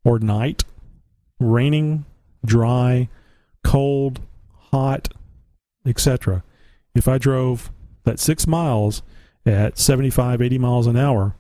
[0.03, 0.65] or night,
[1.39, 2.05] raining,
[2.43, 3.07] dry,
[3.63, 4.19] cold,
[4.71, 5.13] hot,
[5.85, 6.43] etc.
[6.95, 7.71] If I drove
[8.03, 9.03] that six miles
[9.45, 11.35] at 75, 80 miles an hour,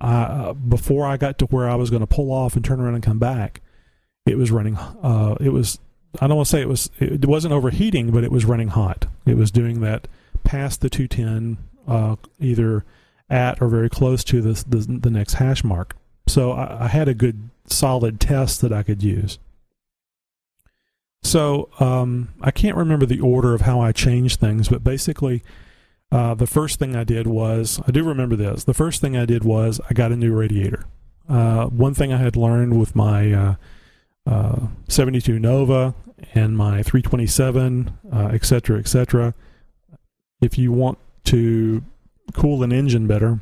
[0.00, 2.94] uh, before I got to where I was going to pull off and turn around
[2.94, 3.60] and come back,
[4.24, 4.76] it was running.
[4.76, 5.78] Uh, it was.
[6.20, 6.90] I don't want to say it was.
[6.98, 9.06] It wasn't overheating, but it was running hot.
[9.26, 10.08] It was doing that
[10.44, 12.84] past the 210, uh, either
[13.30, 15.96] at or very close to the, the, the next hash mark.
[16.26, 19.38] So I, I, had a good solid test that I could use.
[21.22, 25.42] So um, I can't remember the order of how I changed things, but basically
[26.12, 28.64] uh, the first thing I did was I do remember this.
[28.64, 30.84] The first thing I did was I got a new radiator.
[31.28, 33.54] Uh, one thing I had learned with my uh,
[34.26, 35.94] uh 72 Nova
[36.34, 39.34] and my 327, etc., uh, etc.
[40.40, 41.82] if you want to
[42.34, 43.40] cool an engine better,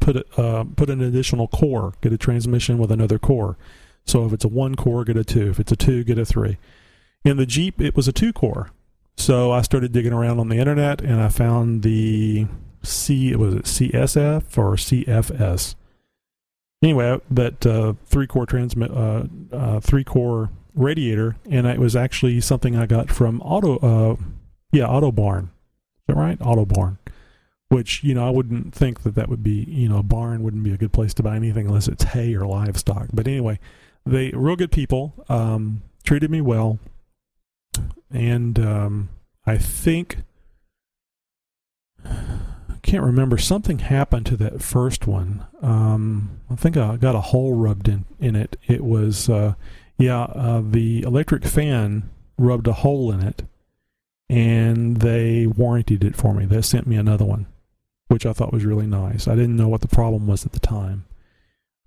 [0.00, 3.56] put it, uh, put an additional core, get a transmission with another core.
[4.06, 5.50] So if it's a one core, get a two.
[5.50, 6.58] If it's a two, get a three.
[7.24, 8.70] In the Jeep, it was a two core.
[9.16, 12.46] So I started digging around on the internet and I found the
[12.82, 15.74] C was it CSF or CFS.
[16.82, 22.40] Anyway, that uh, three core transmit uh, uh, three core radiator, and it was actually
[22.40, 24.16] something I got from Auto uh,
[24.72, 25.44] yeah Autobarn.
[25.44, 25.48] Is
[26.08, 26.38] that right?
[26.40, 26.98] Autobarn.
[27.74, 30.62] Which you know I wouldn't think that that would be you know a barn wouldn't
[30.62, 33.08] be a good place to buy anything unless it's hay or livestock.
[33.12, 33.58] But anyway,
[34.06, 36.78] they real good people um, treated me well
[38.14, 39.08] and um,
[39.44, 40.18] I think
[42.04, 45.44] I can't remember something happened to that first one.
[45.62, 48.56] Um, I think I got a hole rubbed in in it.
[48.66, 49.54] It was uh,
[49.98, 53.42] yeah, uh, the electric fan rubbed a hole in it,
[54.28, 56.44] and they warranted it for me.
[56.44, 57.46] They sent me another one,
[58.14, 59.26] which I thought was really nice.
[59.26, 61.04] I didn't know what the problem was at the time,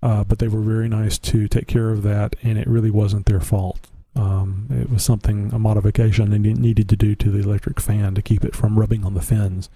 [0.02, 3.24] uh, but they were very nice to take care of that, and it really wasn't
[3.24, 3.88] their fault.
[4.14, 8.20] Um, it was something, a modification they needed to do to the electric fan to
[8.20, 9.70] keep it from rubbing on the fins.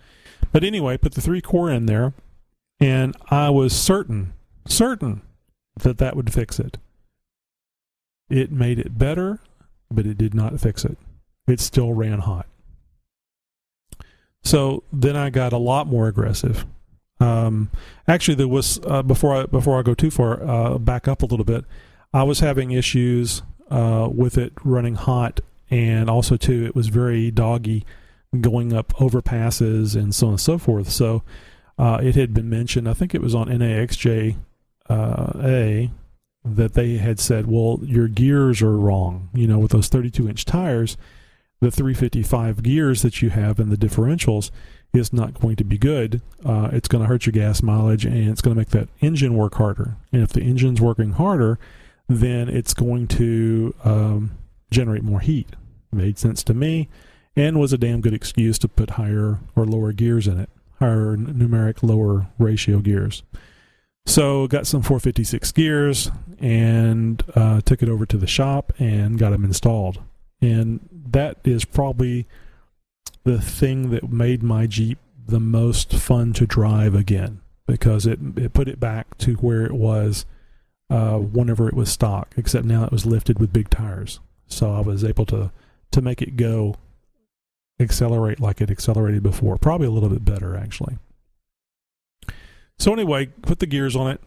[0.53, 2.13] But anyway, put the three core in there,
[2.79, 4.35] and I was certain,
[4.67, 5.23] certain
[5.81, 6.77] that that would fix it.
[8.29, 9.41] It made it better,
[9.91, 10.99] but it did not fix it.
[11.47, 12.45] It still ran hot.
[14.43, 16.67] So then I got a lot more aggressive.
[17.21, 17.71] Um,
[18.09, 21.27] actually, there was uh, before I before I go too far, uh, back up a
[21.27, 21.65] little bit.
[22.13, 25.41] I was having issues uh, with it running hot,
[25.71, 27.85] and also too it was very doggy
[28.41, 30.91] going up overpasses and so on and so forth.
[30.91, 31.23] So
[31.79, 34.37] uh, it had been mentioned, I think it was on NAXJ
[34.89, 35.91] uh, A,
[36.45, 39.29] that they had said, well, your gears are wrong.
[39.35, 40.97] You know, with those 32 inch tires,
[41.63, 44.51] the 355 gears that you have in the differentials,
[44.93, 46.21] is not going to be good.
[46.45, 49.35] Uh, it's going to hurt your gas mileage and it's going to make that engine
[49.35, 49.97] work harder.
[50.13, 51.59] And if the engine's working harder,
[52.09, 54.33] then it's going to um,
[54.73, 55.51] generate more heat.
[55.93, 56.89] Made sense to me
[57.37, 60.51] and was a damn good excuse to put higher or lower gears in it,
[60.81, 63.23] higher numeric, lower ratio gears.
[64.05, 66.11] So got some 456 gears
[66.41, 70.03] and uh, took it over to the shop and got them installed.
[70.41, 70.81] And
[71.11, 72.27] that is probably
[73.25, 78.53] the thing that made my Jeep the most fun to drive again because it it
[78.53, 80.27] put it back to where it was
[80.91, 84.21] uh, whenever it was stock, except now it was lifted with big tires.
[84.47, 85.51] So I was able to
[85.93, 86.77] to make it go
[87.81, 90.99] accelerate like it accelerated before, probably a little bit better actually.
[92.79, 94.21] So anyway, put the gears on it,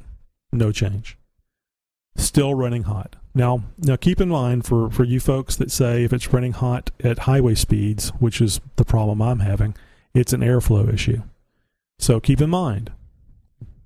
[0.51, 1.17] no change.
[2.15, 3.17] Still running hot.
[3.35, 6.89] Now, now keep in mind for for you folks that say if it's running hot
[7.03, 9.75] at highway speeds, which is the problem I'm having,
[10.13, 11.21] it's an airflow issue.
[11.99, 12.91] So keep in mind,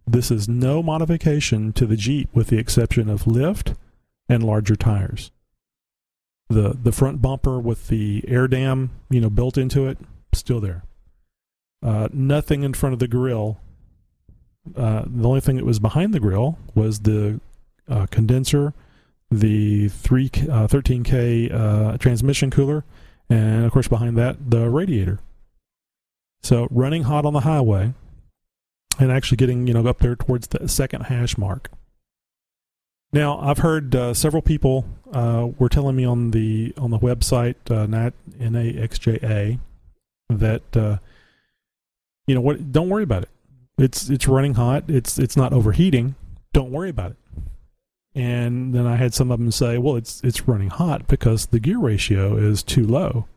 [0.07, 3.73] this is no modification to the Jeep with the exception of lift
[4.27, 5.31] and larger tires.
[6.47, 9.97] The the front bumper with the air dam, you know, built into it,
[10.31, 10.83] still there.
[11.81, 13.59] Uh, nothing in front of the grill
[14.75, 17.39] uh, the only thing that was behind the grill was the
[17.87, 18.73] uh, condenser,
[19.31, 22.83] the three uh, 13k uh, transmission cooler,
[23.29, 25.19] and of course behind that the radiator.
[26.41, 27.93] So running hot on the highway,
[28.97, 31.69] and actually getting you know up there towards the second hash mark.
[33.11, 37.55] Now I've heard uh, several people uh, were telling me on the on the website
[37.69, 39.59] uh, Nat NAXJA
[40.29, 40.99] that
[42.27, 43.29] you know what don't worry about it
[43.79, 44.83] it's it's running hot.
[44.87, 46.15] It's it's not overheating.
[46.53, 47.17] Don't worry about it.
[48.15, 51.59] And then I had some of them say, well, it's it's running hot because the
[51.59, 53.27] gear ratio is too low.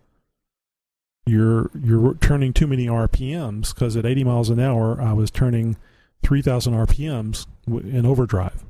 [1.27, 5.77] You're you're turning too many RPMs because at 80 miles an hour I was turning
[6.23, 8.65] 3,000 RPMs in overdrive.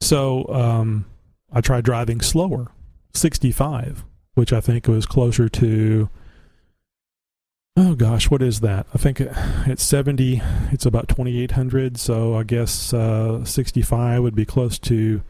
[0.00, 1.06] So um,
[1.52, 2.68] I tried driving slower,
[3.14, 4.04] 65,
[4.34, 6.08] which I think was closer to
[7.76, 8.86] oh gosh, what is that?
[8.94, 10.40] I think it's 70,
[10.72, 15.22] it's about 2800, so I guess uh, 65 would be close to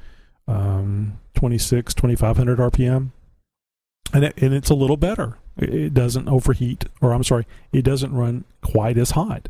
[0.48, 3.10] um, 26, 2500 RPM.
[4.12, 5.38] And, it, and it's a little better.
[5.56, 9.48] It doesn't overheat, or I'm sorry, it doesn't run quite as hot.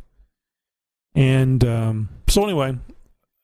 [1.14, 2.78] And um, so, anyway,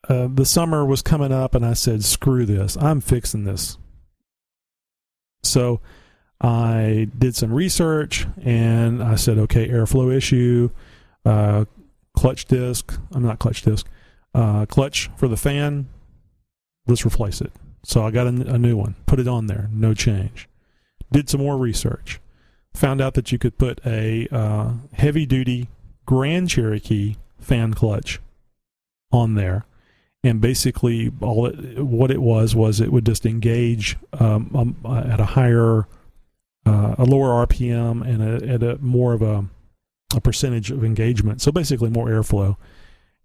[0.08, 2.76] uh, the summer was coming up, and I said, screw this.
[2.76, 3.78] I'm fixing this.
[5.42, 5.80] So,
[6.40, 10.70] I did some research and I said, okay, airflow issue,
[11.24, 11.64] uh,
[12.14, 12.98] clutch disc.
[13.12, 13.86] I'm not clutch disc,
[14.34, 15.88] uh, clutch for the fan.
[16.86, 17.52] Let's replace it.
[17.84, 20.48] So I got a, a new one, put it on there, no change.
[21.12, 22.20] Did some more research,
[22.74, 25.68] found out that you could put a uh, heavy duty
[26.04, 28.20] Grand Cherokee fan clutch
[29.12, 29.66] on there
[30.26, 34.50] and basically all it what it was was it would just engage um,
[34.84, 35.86] um, at a higher
[36.66, 39.46] uh, a lower RPM and a, and a more of a,
[40.14, 41.40] a percentage of engagement.
[41.40, 42.56] So basically, more airflow,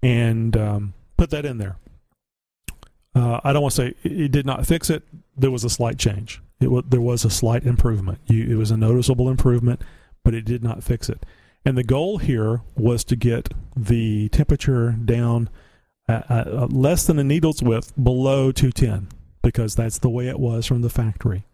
[0.02, 1.78] and um, put that in there.
[3.14, 5.04] Uh, I don't want to say it did not fix it.
[5.36, 6.42] There was a slight change.
[6.62, 8.20] It w- there was a slight improvement.
[8.28, 9.82] You, it was a noticeable improvement,
[10.24, 11.26] but it did not fix it.
[11.66, 15.50] And the goal here was to get the temperature down
[16.08, 19.10] at, at less than a needle's width below 210
[19.42, 21.46] because that's the way it was from the factory.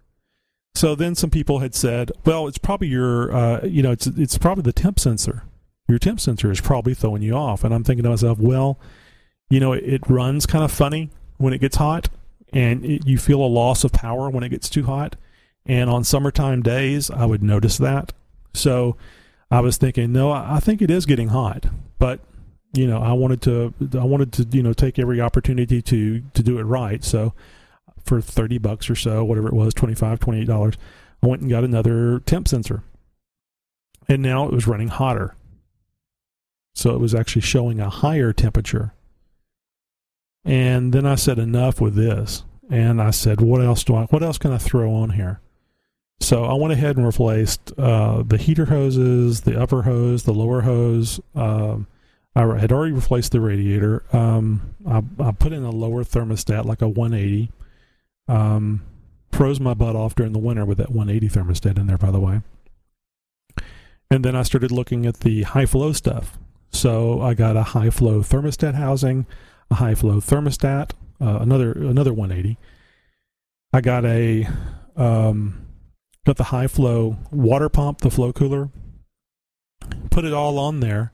[0.75, 4.37] So then some people had said, well, it's probably your, uh, you know, it's it's
[4.37, 5.43] probably the temp sensor.
[5.87, 7.63] Your temp sensor is probably throwing you off.
[7.63, 8.79] And I'm thinking to myself, well,
[9.49, 12.09] you know, it, it runs kind of funny when it gets hot,
[12.53, 15.15] and it, you feel a loss of power when it gets too hot.
[15.65, 18.13] And on summertime days, I would notice that.
[18.53, 18.97] So
[19.49, 21.65] I was thinking, no, I think it is getting hot,
[21.99, 22.19] but
[22.73, 26.43] you know, I wanted to, I wanted to, you know, take every opportunity to to
[26.43, 27.03] do it right.
[27.03, 27.33] So
[28.07, 30.75] for 30 bucks or so, whatever it was, 25, 28 dollars.
[31.21, 32.83] I went and got another temp sensor.
[34.07, 35.35] And now it was running hotter.
[36.75, 38.93] So it was actually showing a higher temperature.
[40.45, 42.43] And then I said enough with this.
[42.69, 45.41] And I said, what else do I what else can I throw on here?
[46.19, 50.61] So I went ahead and replaced uh, the heater hoses, the upper hose, the lower
[50.61, 51.19] hose.
[51.35, 51.87] Um,
[52.35, 54.03] I had already replaced the radiator.
[54.13, 57.51] Um, I, I, put in a lower thermostat, like a 180.
[58.27, 58.83] Um,
[59.31, 62.19] froze my butt off during the winter with that 180 thermostat in there, by the
[62.19, 62.41] way.
[64.09, 66.37] And then I started looking at the high flow stuff.
[66.71, 69.25] So I got a high flow thermostat housing,
[69.69, 72.57] a high flow thermostat, uh, another another 180.
[73.73, 74.47] I got a
[74.95, 75.67] um,
[76.25, 78.71] got the high flow water pump, the Flowkooler,
[80.09, 81.11] put it all on there,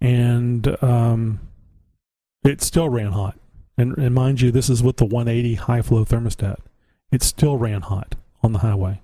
[0.00, 1.40] and um,
[2.44, 3.38] it still ran hot.
[3.78, 6.58] And, and mind you, this is with the 180 high flow thermostat.
[7.10, 9.02] It still ran hot on the highway.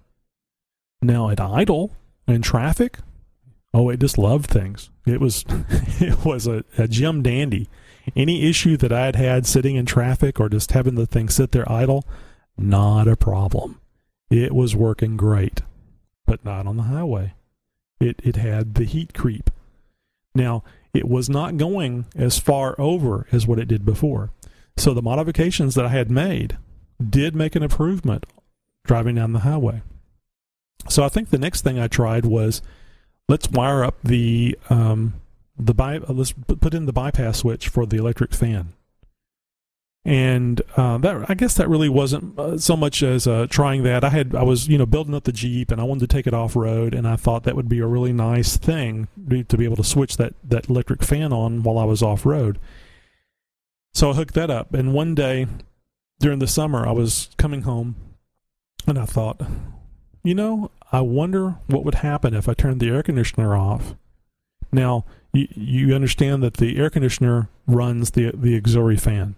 [1.01, 1.93] Now at idle
[2.27, 2.99] in traffic,
[3.75, 4.91] oh, it just loved things.
[5.07, 7.69] It was it was a, a Jim dandy.
[8.17, 11.53] Any issue that I had had sitting in traffic or just having the thing sit
[11.53, 12.05] there idle,
[12.57, 13.81] not a problem.
[14.31, 15.63] It was working great,
[16.27, 17.35] but not on the highway.
[18.01, 19.51] It it had the heat creep.
[20.35, 20.65] Now
[20.95, 24.31] it was not going as far over as what it did before.
[24.77, 26.59] So the modifications that I had made
[27.01, 28.27] did make an improvement
[28.85, 29.83] driving down the highway.
[30.89, 32.63] So I think the next thing I tried was
[33.29, 35.15] let's wire up the um,
[35.59, 38.73] the by, uh, let's put in the bypass switch for the electric fan.
[40.05, 44.03] And uh, that I guess that really wasn't uh, so much as uh, trying that.
[44.03, 46.27] I had I was you know building up the Jeep and I wanted to take
[46.27, 49.07] it off road, and I thought that would be a really nice thing
[49.49, 52.59] to be able to switch that that electric fan on while I was off road.
[53.95, 55.47] So I hooked that up, and one day
[56.19, 57.97] during the summer I was coming home,
[58.87, 59.41] and I thought,
[60.25, 63.95] you know, I wonder what would happen if I turned the air conditioner off.
[64.73, 69.35] Now, you, you understand that the air conditioner runs the the auxiliary fan.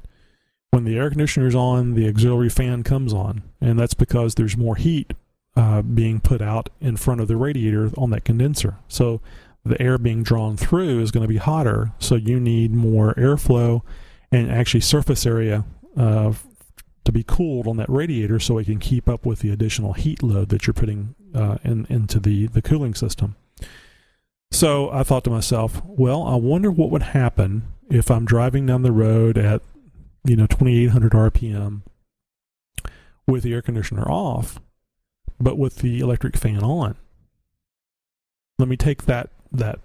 [0.70, 4.56] When the air conditioner is on, the auxiliary fan comes on, and that's because there's
[4.56, 5.14] more heat
[5.56, 8.76] uh, being put out in front of the radiator on that condenser.
[8.88, 9.20] So
[9.64, 13.82] the air being drawn through is going to be hotter, so you need more airflow
[14.34, 15.64] and actually surface area
[15.96, 16.32] uh,
[17.04, 20.22] to be cooled on that radiator so it can keep up with the additional heat
[20.22, 23.36] load that you're putting uh, in, into the, the cooling system.
[24.50, 28.82] So I thought to myself, well, I wonder what would happen if I'm driving down
[28.82, 29.62] the road at,
[30.24, 31.82] you know, 2800 RPM
[33.26, 34.58] with the air conditioner off,
[35.40, 36.96] but with the electric fan on.
[38.58, 39.80] Let me take that that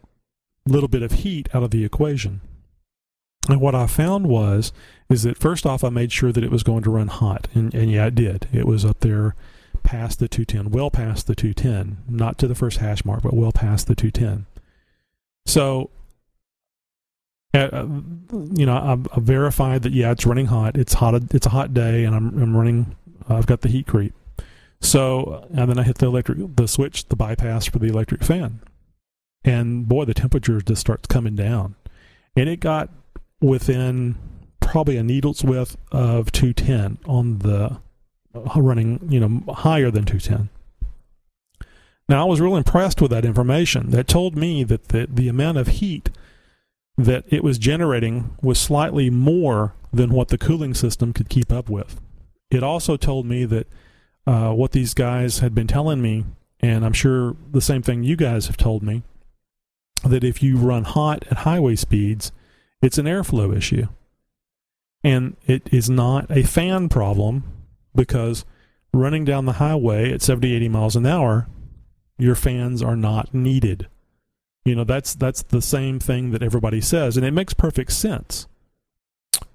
[0.66, 2.42] little bit of heat out of the equation.
[3.48, 4.72] And what I found was
[5.10, 7.74] is that first off, I made sure that it was going to run hot, and,
[7.74, 8.48] and yeah, it did.
[8.54, 9.36] It was up there
[9.82, 13.52] past the 210, well past the 210, not to the first hash mark, but well
[13.52, 14.46] past the 210.
[15.46, 15.90] So,
[17.56, 17.88] uh,
[18.54, 20.78] you know, I, I verified that yeah, it's running hot.
[20.78, 21.16] It's hot.
[21.34, 22.96] It's a hot day, and I'm, I'm running.
[23.28, 24.14] I've got the heat creep.
[24.82, 28.60] So, and then I hit the electric, the switch, the bypass for the electric fan,
[29.44, 31.76] and boy, the temperature just starts coming down,
[32.36, 32.90] and it got
[33.42, 34.16] within
[34.60, 37.80] probably a needle's width of 210 on the
[38.36, 40.50] uh, running, you know, higher than 210.
[42.08, 43.92] Now, I was real impressed with that information.
[43.92, 46.10] That told me that the, the amount of heat
[46.98, 51.70] that it was generating was slightly more than what the cooling system could keep up
[51.70, 52.02] with.
[52.52, 53.68] It also told me that
[54.28, 56.26] uh, what these guys had been telling me,
[56.60, 59.04] and I'm sure the same thing you guys have told me,
[60.04, 62.32] that if you run hot at highway speeds,
[62.82, 63.88] it's an airflow issue.
[65.04, 67.44] And it is not a fan problem
[67.96, 68.46] because
[68.94, 71.48] running down the highway at 70, 80 miles an hour,
[72.18, 73.88] your fans are not needed.
[74.66, 78.48] You know, that's that's the same thing that everybody says, and it makes perfect sense.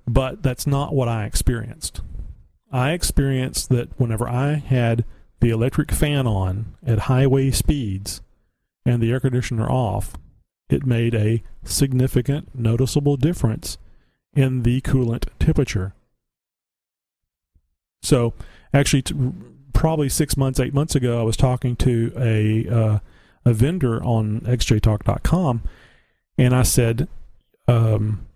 [0.06, 2.00] But that's not what I experienced.
[2.72, 5.04] I experienced that whenever I had
[5.40, 8.22] the electric fan on at highway speeds
[8.84, 10.14] and the air conditioner off,
[10.74, 13.78] it made a significant, noticeable difference
[14.34, 15.94] in the coolant temperature.
[18.02, 18.34] So,
[18.72, 19.14] actually, t-
[19.72, 22.98] probably six months, eight months ago, I was talking to a uh,
[23.46, 25.62] a vendor on xjtalk.com,
[26.36, 27.08] and I said,
[27.66, 28.26] um,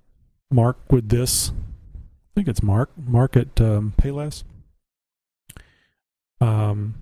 [0.50, 1.50] "Mark, would this?
[1.50, 2.90] I think it's Mark.
[2.96, 4.44] Mark at um, Payless.
[6.40, 6.94] Um,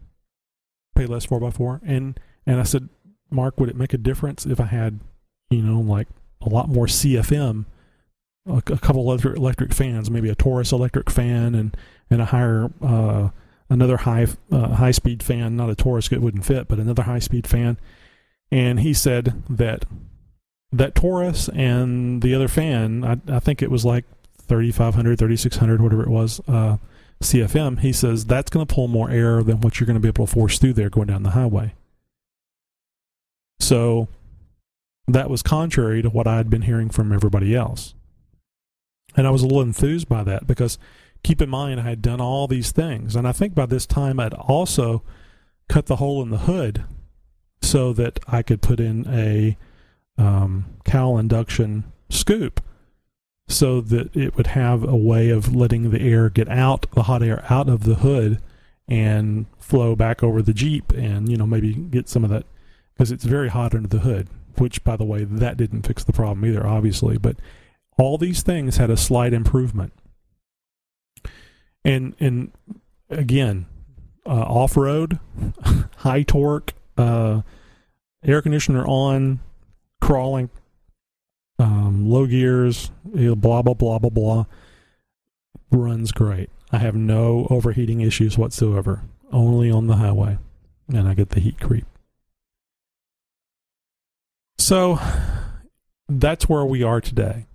[0.97, 2.89] Payless four x four, and and I said,
[3.30, 5.01] Mark, would it make a difference if I had,
[5.51, 6.09] you know, like
[6.41, 7.67] a lot more CFM?"
[8.49, 11.77] a, a couple electric, electric fans, maybe a Taurus electric fan, and
[12.11, 13.31] and a higher uh,
[13.69, 17.19] another high uh, high speed fan, not a Taurus it wouldn't fit, but another high
[17.19, 17.79] speed fan.
[18.51, 19.85] And he said that
[20.73, 24.05] that Taurus and the other fan, I, I think it was like
[24.43, 26.77] 3500, 3600, whatever it was, uh,
[27.23, 27.81] CFM.
[27.81, 30.27] He says that's going to pull more air than what you're going to be able
[30.27, 31.75] to force through there going down the highway.
[33.59, 34.09] So
[35.07, 37.95] that was contrary to what I had been hearing from everybody else.
[39.17, 40.79] And I was a little enthused by that because
[41.23, 43.17] keep in mind, I had done all these things.
[43.17, 45.03] And I think by this time, I'd also
[45.69, 46.85] cut the hole in the hood
[47.63, 49.57] so that I could put in a
[50.19, 52.61] um, cowl induction scoop
[53.49, 57.23] so that it would have a way of letting the air get out, the hot
[57.23, 58.41] air out of the hood
[58.89, 62.45] and flow back over the Jeep and, you know, maybe get some of that
[62.95, 64.29] because it's very hot under the hood.
[64.61, 67.19] Which, by the way, that didn't fix the problem either, obviously.
[67.19, 67.37] But
[67.99, 69.93] all these things had a slight improvement.
[71.85, 72.53] And and
[73.09, 73.67] again,
[74.27, 75.19] uh, off road,
[75.99, 77.43] high torque, uh,
[78.25, 79.41] air conditioner on,
[80.01, 80.51] crawling,
[81.59, 84.45] um, low gears, blah blah blah blah blah.
[85.71, 86.51] Runs great.
[86.73, 89.03] I have no overheating issues whatsoever.
[89.33, 90.39] Only on the highway,
[90.89, 91.87] and I get the heat creep.
[94.59, 94.99] So
[96.09, 97.47] that's where we are today.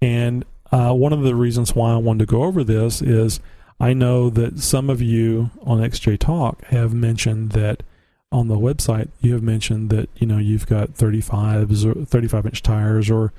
[0.00, 3.40] And uh, one of the reasons why I wanted to go over this is
[3.80, 7.82] I know that some of you on XJ Talk have mentioned that
[8.30, 12.62] on the website you have mentioned that you know you've got 35s or 35 inch
[12.62, 13.32] tires or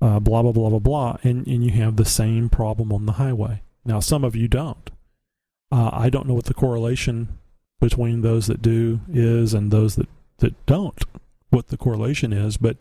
[0.00, 3.12] uh, blah blah blah blah blah, and and you have the same problem on the
[3.12, 3.62] highway.
[3.84, 4.90] Now some of you don't.
[5.70, 7.38] Uh, I don't know what the correlation
[7.80, 11.04] between those that do is and those that that don't.
[11.52, 12.78] What the correlation is, but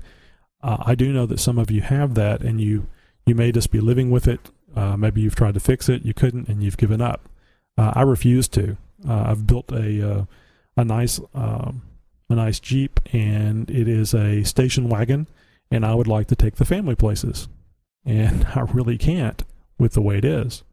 [0.64, 2.88] uh, I do know that some of you have that, and you
[3.26, 4.50] you may just be living with it.
[4.76, 7.28] Uh, maybe you've tried to fix it, you couldn't, and you've given up.
[7.78, 8.78] Uh, I refuse to.
[9.08, 10.26] Uh, I've built a uh,
[10.78, 11.82] a nice um,
[12.30, 15.28] a nice Jeep, and it is a station wagon,
[15.70, 17.50] and I would like to take the family places,
[18.06, 19.44] and I really can't
[19.78, 20.64] with the way it is.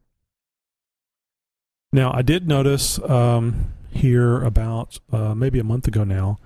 [1.92, 6.38] Now, I did notice um, here about uh, maybe a month ago now.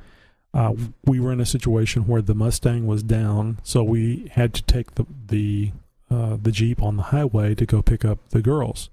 [0.55, 0.74] Uh,
[1.05, 4.94] we were in a situation where the Mustang was down, so we had to take
[4.96, 5.72] the the
[6.11, 8.90] uh, the Jeep on the highway to go pick up the girls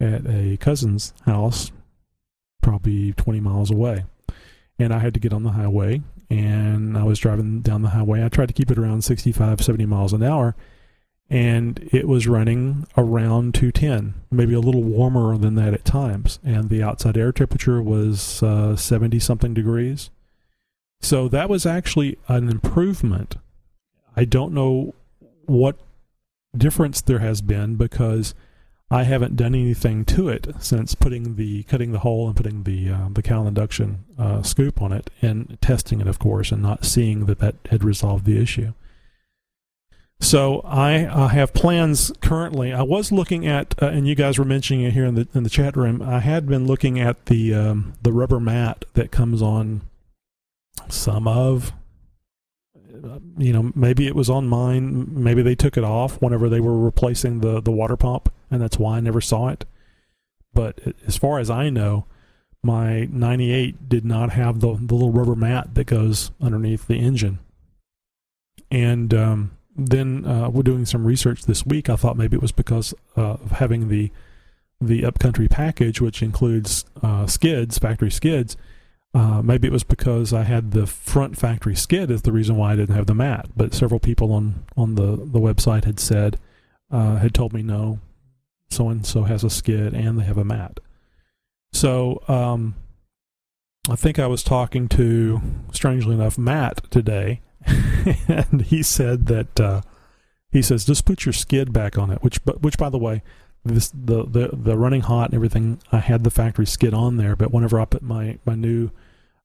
[0.00, 1.72] at a cousin's house,
[2.62, 4.04] probably 20 miles away.
[4.78, 8.24] And I had to get on the highway, and I was driving down the highway.
[8.24, 10.54] I tried to keep it around 65, 70 miles an hour,
[11.28, 16.38] and it was running around 210, maybe a little warmer than that at times.
[16.44, 20.10] And the outside air temperature was 70 uh, something degrees.
[21.00, 23.36] So that was actually an improvement.
[24.16, 24.94] I don't know
[25.46, 25.76] what
[26.56, 28.34] difference there has been because
[28.90, 32.90] I haven't done anything to it since putting the cutting the hole and putting the
[32.90, 36.84] uh, the cowl induction uh, scoop on it and testing it, of course, and not
[36.84, 38.72] seeing that that had resolved the issue.
[40.20, 42.72] So I, I have plans currently.
[42.72, 45.44] I was looking at, uh, and you guys were mentioning it here in the in
[45.44, 46.02] the chat room.
[46.02, 49.82] I had been looking at the um, the rubber mat that comes on
[50.88, 51.72] some of
[53.36, 55.06] you know, maybe it was on mine.
[55.10, 58.78] Maybe they took it off whenever they were replacing the the water pump, and that's
[58.78, 59.64] why I never saw it.
[60.52, 62.06] But as far as I know,
[62.62, 67.38] my 98 did not have the the little rubber mat that goes underneath the engine.
[68.70, 71.88] And um, then uh, we're doing some research this week.
[71.88, 74.10] I thought maybe it was because uh, of having the
[74.80, 78.56] the upcountry package, which includes uh, skids, factory skids
[79.14, 82.72] uh, maybe it was because I had the front factory skid is the reason why
[82.72, 83.48] I didn't have the mat.
[83.56, 86.38] But several people on on the the website had said
[86.90, 88.00] uh, had told me no,
[88.70, 90.80] so and so has a skid and they have a mat.
[91.72, 92.74] So um,
[93.90, 95.40] I think I was talking to,
[95.72, 97.40] strangely enough, Matt today,
[98.28, 99.82] and he said that uh,
[100.50, 102.22] he says just put your skid back on it.
[102.22, 103.22] Which, but which by the way,
[103.68, 105.80] this the, the the running hot and everything.
[105.92, 108.90] I had the factory skid on there, but whenever I put my my new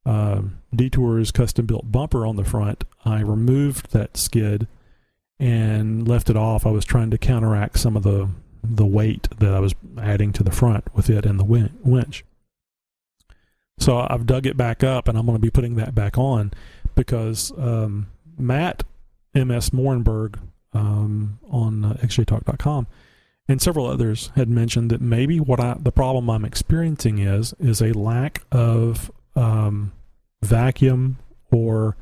[0.05, 0.41] uh,
[0.75, 4.67] Detours custom built bumper on the front, I removed that skid
[5.39, 6.65] and left it off.
[6.65, 8.29] I was trying to counteract some of the
[8.63, 12.23] the weight that I was adding to the front with it and the winch.
[13.79, 16.53] So I've dug it back up, and I'm going to be putting that back on
[16.95, 18.07] because um,
[18.37, 18.83] Matt
[19.35, 19.71] M.S.
[19.71, 20.39] Morenberg
[20.73, 22.87] um, on uh, xjtalk.com
[23.47, 27.81] and several others had mentioned that maybe what I, the problem I'm experiencing is is
[27.81, 29.91] a lack of um,
[30.41, 31.17] vacuum
[31.51, 31.97] or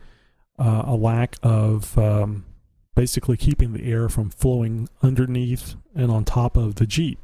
[0.59, 2.45] uh, a lack of um,
[2.95, 7.19] basically keeping the air from flowing underneath and on top of the Jeep.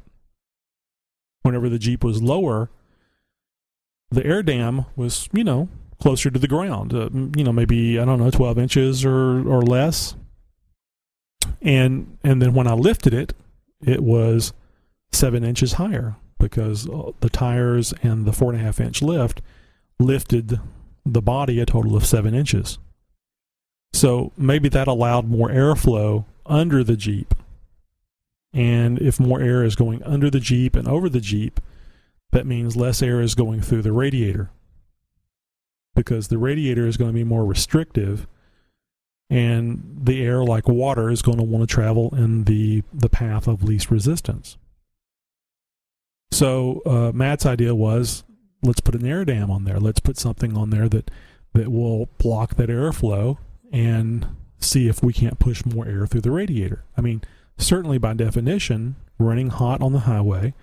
[1.42, 2.70] Whenever the Jeep was lower,
[4.10, 5.68] the air dam was, you know,
[6.00, 6.92] closer to the ground.
[6.92, 10.16] Uh, you know, maybe I don't know, 12 inches or or less.
[11.62, 13.34] And and then when I lifted it,
[13.80, 14.52] it was
[15.12, 19.40] seven inches higher because uh, the tires and the four and a half inch lift
[19.98, 20.60] lifted
[21.04, 22.78] the body a total of seven inches.
[23.92, 27.34] So maybe that allowed more airflow under the Jeep.
[28.52, 31.60] And if more air is going under the Jeep and over the Jeep,
[32.32, 34.50] that means less air is going through the radiator.
[35.94, 38.26] Because the radiator is going to be more restrictive
[39.30, 43.46] and the air like water is going to want to travel in the the path
[43.46, 44.56] of least resistance
[46.30, 48.24] so uh, matt's idea was
[48.62, 51.10] let's put an air dam on there let's put something on there that
[51.54, 53.38] that will block that airflow
[53.72, 54.26] and
[54.60, 56.84] see if we can't push more air through the radiator.
[56.96, 57.22] I mean,
[57.56, 60.54] certainly by definition, running hot on the highway,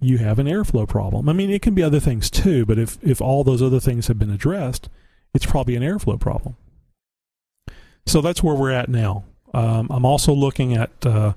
[0.00, 1.28] you have an airflow problem.
[1.28, 4.08] I mean, it can be other things too, but if, if all those other things
[4.08, 4.88] have been addressed,
[5.32, 6.56] it's probably an airflow problem.
[8.06, 9.24] So that's where we're at now.
[9.52, 11.34] Um, I'm also looking at uh,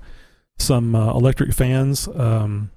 [0.58, 2.08] some uh, electric fans.
[2.08, 2.70] Um,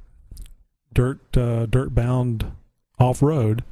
[0.93, 2.51] dirt uh, dirt bound
[2.99, 3.63] off road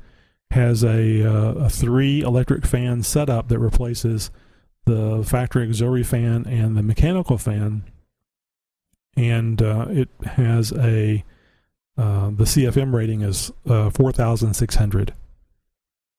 [0.52, 4.32] has a, uh, a three electric fan setup that replaces
[4.86, 7.84] the factory auxiliary fan and the mechanical fan,
[9.16, 11.24] and uh, it has a
[12.00, 15.14] uh, the CFM rating is uh, 4,600.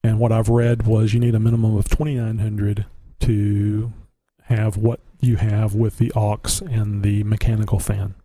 [0.03, 2.85] And what I've read was you need a minimum of 2,900
[3.21, 3.91] to
[4.43, 8.15] have what you have with the aux and the mechanical fan.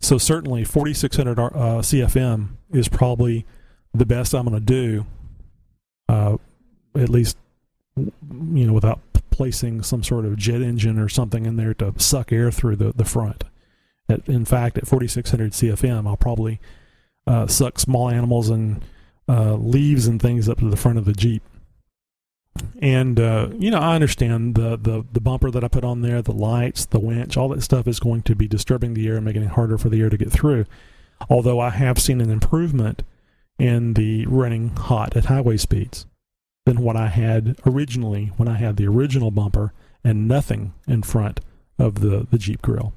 [0.00, 1.48] So certainly 4600 uh,
[1.80, 3.46] CFM is probably
[3.92, 5.06] the best I'm going to do,
[6.08, 6.36] uh,
[6.94, 7.36] at least
[7.96, 9.00] you know without
[9.30, 12.92] placing some sort of jet engine or something in there to suck air through the
[12.92, 13.44] the front.
[14.08, 16.60] At, in fact, at 4600 CFM, I'll probably
[17.26, 18.82] uh, suck small animals and
[19.28, 21.42] uh, leaves and things up to the front of the Jeep.
[22.82, 26.20] And uh, you know, I understand the, the the bumper that I put on there,
[26.20, 29.24] the lights, the winch, all that stuff is going to be disturbing the air and
[29.24, 30.66] making it harder for the air to get through.
[31.28, 33.02] Although I have seen an improvement
[33.58, 36.06] in the running hot at highway speeds
[36.66, 39.72] than what I had originally when I had the original bumper
[40.02, 41.40] and nothing in front
[41.78, 42.94] of the, the Jeep grill.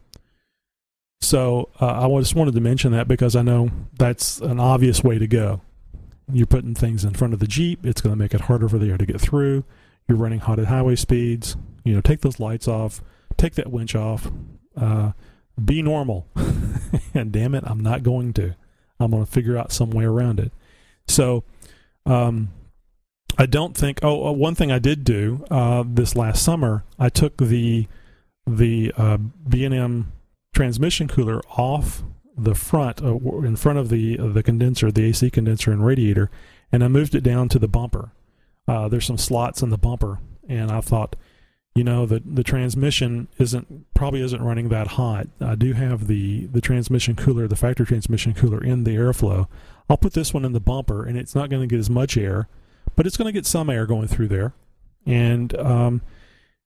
[1.21, 5.19] So uh, I just wanted to mention that because I know that's an obvious way
[5.19, 5.61] to go.
[6.31, 8.77] You're putting things in front of the Jeep, it's going to make it harder for
[8.77, 9.63] the air to get through.
[10.07, 11.55] You're running hot at highway speeds.
[11.83, 13.01] You know, take those lights off,
[13.37, 14.31] take that winch off,
[14.77, 15.11] uh,
[15.63, 16.27] be normal.
[17.13, 18.55] and damn it, I'm not going to.
[18.99, 20.51] I'm going to figure out some way around it.
[21.07, 21.43] So,
[22.05, 22.49] um,
[23.37, 23.99] I don't think.
[24.01, 27.87] Oh, uh, one thing I did do uh, this last summer, I took the
[28.45, 30.13] the uh, B and M
[30.53, 32.03] transmission cooler off
[32.37, 36.29] the front, uh, in front of the uh, the condenser, the AC condenser and radiator,
[36.71, 38.11] and I moved it down to the bumper.
[38.67, 41.15] Uh, there's some slots in the bumper, and I thought,
[41.75, 45.27] you know, the the transmission isn't probably isn't running that hot.
[45.39, 49.47] I do have the the transmission cooler, the factory transmission cooler, in the airflow.
[49.89, 52.17] I'll put this one in the bumper, and it's not going to get as much
[52.17, 52.47] air,
[52.95, 54.53] but it's going to get some air going through there,
[55.05, 56.01] and um,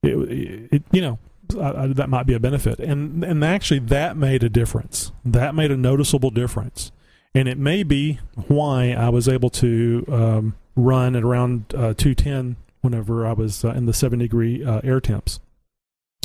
[0.04, 1.20] it, it you know
[1.56, 2.80] uh, that might be a benefit.
[2.80, 5.12] And and actually, that made a difference.
[5.24, 6.92] That made a noticeable difference.
[7.34, 12.56] And it may be why I was able to um, run at around uh, 210
[12.82, 15.40] whenever I was uh, in the 7 degree uh, air temps,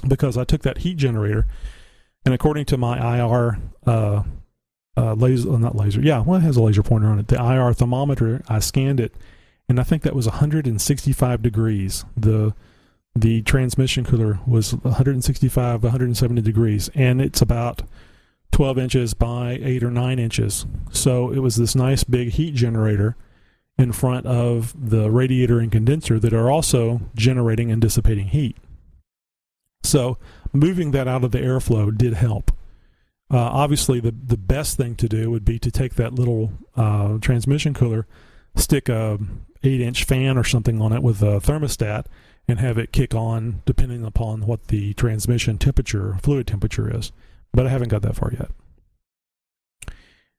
[0.06, 1.46] because I took that heat generator,
[2.24, 4.22] and according to my IR uh,
[4.96, 7.28] uh, laser, not laser, yeah, well, it has a laser pointer on it.
[7.28, 9.14] The IR thermometer, I scanned it,
[9.68, 12.04] and I think that was 165 degrees.
[12.16, 12.54] The
[13.14, 17.82] the transmission cooler was 165, 170 degrees, and it's about
[18.52, 20.66] 12 inches by 8 or 9 inches.
[20.90, 23.16] So it was this nice big heat generator
[23.78, 28.56] in front of the radiator and condenser that are also generating and dissipating heat.
[29.82, 30.18] So
[30.52, 32.50] moving that out of the airflow did help.
[33.30, 37.16] Uh, obviously, the, the best thing to do would be to take that little uh,
[37.18, 38.06] transmission cooler,
[38.54, 39.18] stick a
[39.62, 42.04] 8 inch fan or something on it with a thermostat,
[42.48, 47.12] and have it kick on depending upon what the transmission temperature, fluid temperature is.
[47.52, 48.50] But I haven't got that far yet.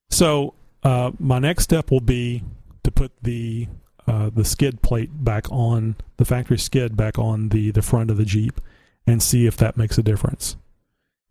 [0.10, 2.44] So uh, my next step will be
[2.84, 3.68] to put the
[4.06, 8.18] uh, the skid plate back on the factory skid back on the the front of
[8.18, 8.60] the Jeep
[9.08, 10.58] and see if that makes a difference.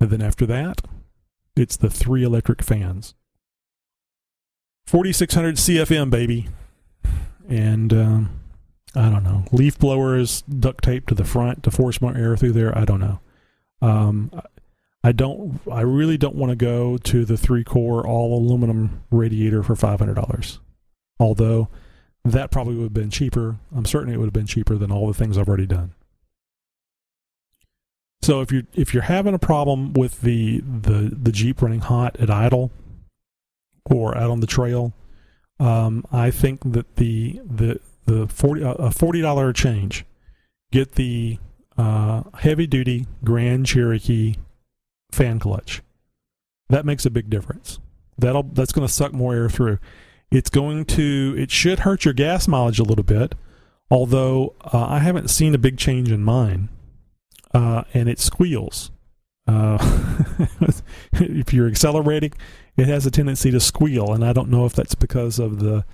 [0.00, 0.82] And then after that,
[1.54, 3.14] it's the three electric fans.
[4.86, 6.48] 4600 CFM baby.
[7.48, 8.40] And um,
[8.94, 9.44] I don't know.
[9.52, 12.76] Leaf blowers duct tape to the front to force more air through there.
[12.76, 13.20] I don't know.
[13.80, 14.30] Um,
[15.02, 15.60] I don't.
[15.70, 19.98] I really don't want to go to the three core all aluminum radiator for five
[19.98, 20.60] hundred dollars.
[21.18, 21.68] Although
[22.24, 23.56] that probably would have been cheaper.
[23.74, 25.94] I'm certain it would have been cheaper than all the things I've already done.
[28.22, 32.16] So if you if you're having a problem with the the the Jeep running hot
[32.20, 32.70] at idle
[33.86, 34.92] or out on the trail,
[35.58, 37.80] um, I think that the the
[38.12, 40.04] the forty uh, a forty dollar change,
[40.70, 41.38] get the
[41.76, 44.36] uh, heavy duty Grand Cherokee
[45.10, 45.82] fan clutch.
[46.68, 47.78] That makes a big difference.
[48.18, 49.78] That'll that's going to suck more air through.
[50.30, 53.34] It's going to it should hurt your gas mileage a little bit,
[53.90, 56.68] although uh, I haven't seen a big change in mine,
[57.54, 58.90] uh, and it squeals.
[59.46, 59.78] Uh,
[61.12, 62.32] if you're accelerating,
[62.76, 65.84] it has a tendency to squeal, and I don't know if that's because of the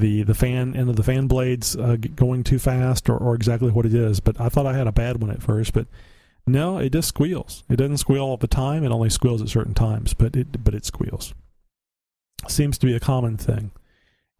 [0.00, 3.70] the the fan end of the fan blades uh, going too fast or, or exactly
[3.70, 4.20] what it is.
[4.20, 5.86] But I thought I had a bad one at first, but
[6.46, 7.64] no, it just squeals.
[7.68, 8.84] It doesn't squeal all the time.
[8.84, 11.34] It only squeals at certain times, but it but it squeals.
[12.48, 13.70] Seems to be a common thing.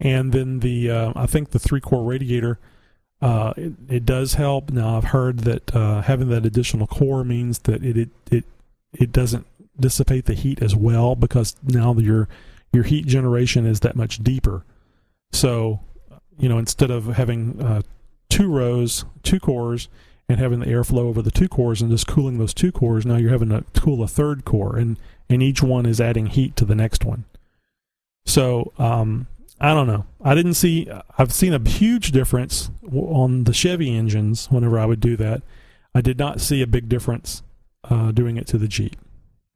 [0.01, 2.59] And then the uh, I think the three core radiator.
[3.23, 4.71] Uh, it, it does help.
[4.71, 8.45] Now I've heard that uh, having that additional core means that it, it it
[8.93, 9.47] it doesn't
[9.79, 12.29] dissipate the heat as well because now your
[12.73, 14.65] your heat generation is that much deeper.
[15.35, 15.81] So,
[16.39, 17.83] you know, instead of having uh,
[18.31, 19.89] two rows, two cores,
[20.29, 23.17] and having the airflow over the two cores and just cooling those two cores, now
[23.17, 26.65] you're having to cool a third core, and and each one is adding heat to
[26.65, 27.25] the next one.
[28.27, 29.27] So, um,
[29.61, 30.07] I don't know.
[30.23, 30.89] I didn't see.
[31.19, 35.43] I've seen a huge difference on the Chevy engines whenever I would do that.
[35.95, 37.43] I did not see a big difference
[37.85, 38.97] uh, doing it to the Jeep,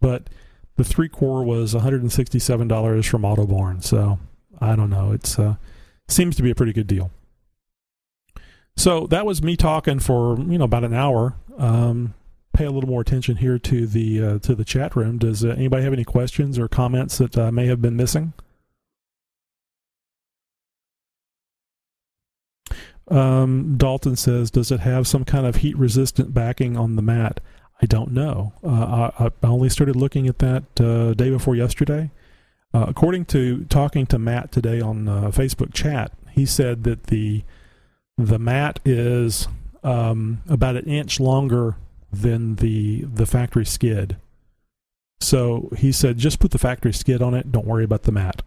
[0.01, 0.29] but
[0.77, 3.83] the three core was $167 from Autobarn.
[3.83, 4.19] So
[4.61, 5.13] I don't know.
[5.13, 5.57] It's uh,
[6.09, 7.11] seems to be a pretty good deal.
[8.77, 11.35] So that was me talking for you know about an hour.
[11.59, 12.15] Um,
[12.53, 15.19] pay a little more attention here to the uh, to the chat room.
[15.19, 18.33] Does uh, anybody have any questions or comments that uh, may have been missing?
[23.09, 27.41] Um, Dalton says, "Does it have some kind of heat resistant backing on the mat?"
[27.81, 28.55] I don't know.
[28.65, 32.11] Uh, I, I only started looking at that uh, day before yesterday.
[32.75, 37.43] Uh, according to talking to Matt today on uh, Facebook chat, he said that the
[38.17, 39.49] the mat is
[39.83, 41.77] um, about an inch longer
[42.13, 44.17] than the the factory skid.
[45.21, 47.51] So he said, just put the factory skid on it.
[47.51, 48.43] Don't worry about the mat.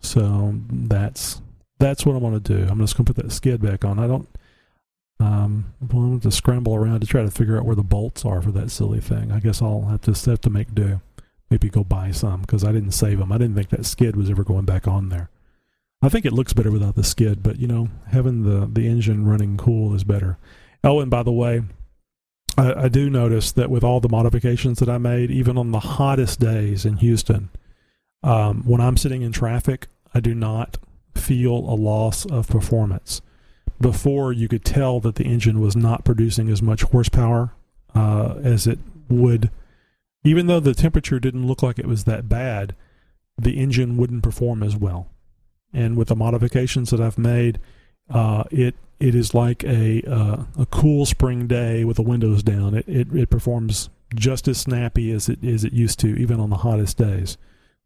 [0.00, 1.40] So that's
[1.78, 2.66] that's what I'm going to do.
[2.70, 3.98] I'm just going to put that skid back on.
[3.98, 4.28] I don't.
[5.20, 8.42] Um, I'm going to scramble around to try to figure out where the bolts are
[8.42, 9.32] for that silly thing.
[9.32, 11.00] I guess I'll have to have to make do.
[11.50, 13.30] Maybe go buy some because I didn't save them.
[13.30, 15.30] I didn't think that skid was ever going back on there.
[16.02, 19.26] I think it looks better without the skid, but you know, having the the engine
[19.26, 20.36] running cool is better.
[20.82, 21.62] Oh, and by the way,
[22.58, 25.80] I, I do notice that with all the modifications that I made, even on the
[25.80, 27.48] hottest days in Houston,
[28.22, 30.76] um, when I'm sitting in traffic, I do not
[31.14, 33.22] feel a loss of performance.
[33.80, 37.52] Before, you could tell that the engine was not producing as much horsepower
[37.94, 39.50] uh, as it would.
[40.22, 42.74] Even though the temperature didn't look like it was that bad,
[43.36, 45.10] the engine wouldn't perform as well.
[45.72, 47.58] And with the modifications that I've made,
[48.08, 52.74] uh, it it is like a uh, a cool spring day with the windows down.
[52.74, 56.50] It, it it performs just as snappy as it as it used to, even on
[56.50, 57.36] the hottest days.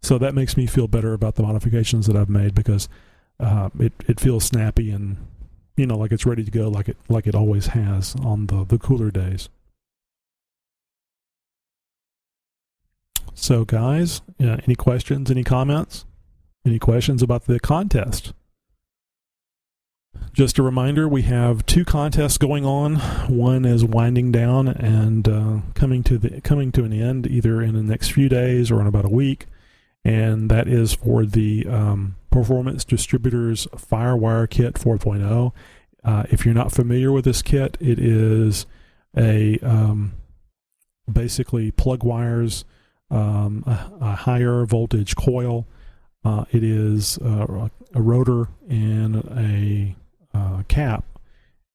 [0.03, 2.89] So that makes me feel better about the modifications that I've made because
[3.41, 5.17] uh, it it feels snappy and
[5.79, 8.65] you know like it's ready to go like it like it always has on the
[8.65, 9.49] the cooler days.
[13.35, 15.31] So guys, uh, any questions?
[15.31, 16.05] Any comments?
[16.67, 18.33] Any questions about the contest?
[20.33, 22.97] Just a reminder, we have two contests going on.
[23.29, 27.75] One is winding down and uh, coming to the coming to an end, either in
[27.75, 29.47] the next few days or in about a week,
[30.05, 35.53] and that is for the um, Performance Distributors FireWire Kit 4.0.
[36.05, 38.67] Uh, if you're not familiar with this kit, it is
[39.17, 40.13] a um,
[41.11, 42.65] basically plug wires,
[43.11, 45.67] um, a, a higher voltage coil.
[46.25, 49.97] Uh, it is uh, a rotor and a
[50.35, 51.05] uh, cap.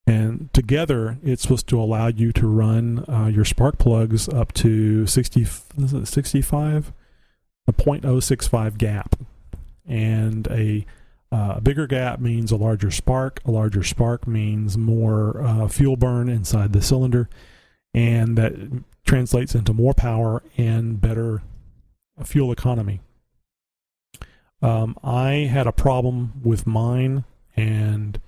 [0.06, 5.08] And together, it's supposed to allow you to run uh, your spark plugs up to
[5.08, 6.94] 60, 65?
[7.66, 9.16] A 0.065 gap.
[9.88, 10.86] And a
[11.32, 13.40] uh, bigger gap means a larger spark.
[13.46, 17.30] A larger spark means more uh, fuel burn inside the cylinder.
[17.94, 18.54] And that
[19.06, 21.42] translates into more power and better
[22.24, 23.02] fuel economy.
[24.62, 27.26] Um, I had a problem with mine
[27.56, 28.20] and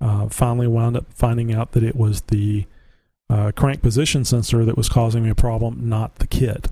[0.00, 2.66] uh, finally wound up finding out that it was the
[3.28, 6.68] uh, crank position sensor that was causing me a problem, not the kit.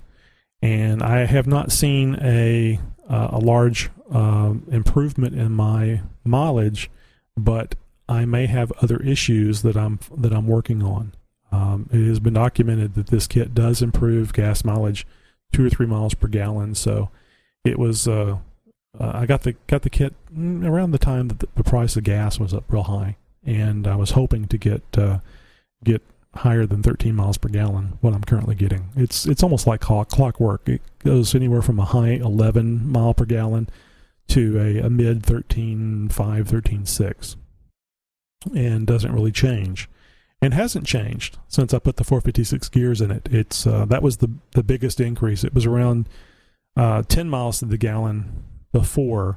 [0.63, 6.91] And I have not seen a uh, a large um, improvement in my mileage,
[7.37, 7.75] but
[8.09, 11.13] I may have other issues that I'm that I'm working on.
[11.51, 15.07] Um, it has been documented that this kit does improve gas mileage
[15.53, 16.75] two or three miles per gallon.
[16.75, 17.11] So
[17.65, 18.39] it was uh,
[18.99, 22.05] uh, I got the got the kit around the time that the, the, price of
[22.05, 25.19] gas was up real high, and I was hoping to get uh,
[25.85, 26.03] get
[26.35, 27.99] higher than 13 miles per gallon.
[28.01, 30.69] What I'm currently getting, it's it's almost like clock, clockwork.
[30.69, 33.69] It goes anywhere from a high 11 mile per gallon
[34.29, 37.37] to a, a mid 13.5, 13.6,
[38.57, 39.89] and doesn't really change.
[40.41, 43.29] And hasn't changed since I put the 456 gears in it.
[43.31, 45.45] It's uh, that was the the biggest increase.
[45.45, 46.09] It was around
[46.77, 49.37] uh, 10 miles to the gallon before,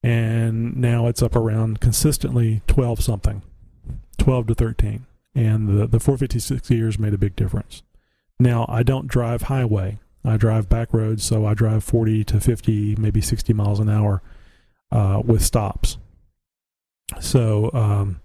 [0.00, 3.42] and now it's up around consistently 12 something,
[4.18, 5.06] 12 to 13.
[5.34, 7.82] And the, the 456 years made a big difference.
[8.38, 9.98] Now, I don't drive highway.
[10.24, 14.22] I drive back roads, so I drive 40 to 50, maybe 60 miles an hour
[14.90, 15.98] uh, with stops.
[17.20, 18.20] So, um,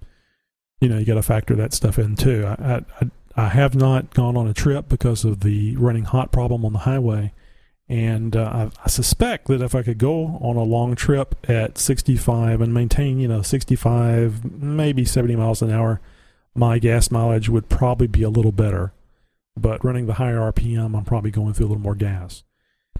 [0.79, 2.45] you know, you got to factor that stuff in too.
[2.45, 6.65] I, I, I have not gone on a trip because of the running hot problem
[6.65, 7.33] on the highway.
[7.89, 11.77] And uh, I, I, suspect that if I could go on a long trip at
[11.77, 16.01] 65 and maintain, you know, 65, maybe 70 miles an hour,
[16.57, 18.93] my gas mileage would probably be a little better.
[19.55, 22.43] But running the higher RPM, I'm probably going through a little more gas.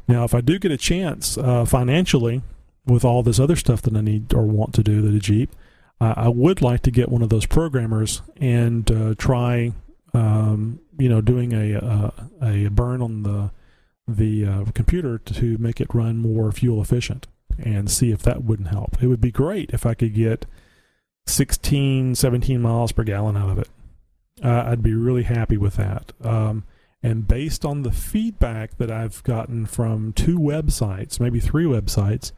[0.08, 2.42] Now, if I do get a chance uh, financially
[2.86, 5.52] with all this other stuff that I need or want to do to the Jeep,
[6.00, 9.74] uh, I would like to get one of those programmers and uh, try,
[10.14, 13.52] um, you know, doing a, a, a burn on the
[14.10, 17.28] the uh, computer to make it run more fuel efficient
[17.60, 19.04] and see if that wouldn't help.
[19.04, 20.46] It would be great if I could get
[21.30, 23.70] 16, 17 miles per gallon out of it.
[24.44, 26.14] Uh, I'd be really happy with that.
[26.24, 26.64] Um,
[27.04, 32.32] and based on the feedback that I've gotten from two websites, maybe three websites,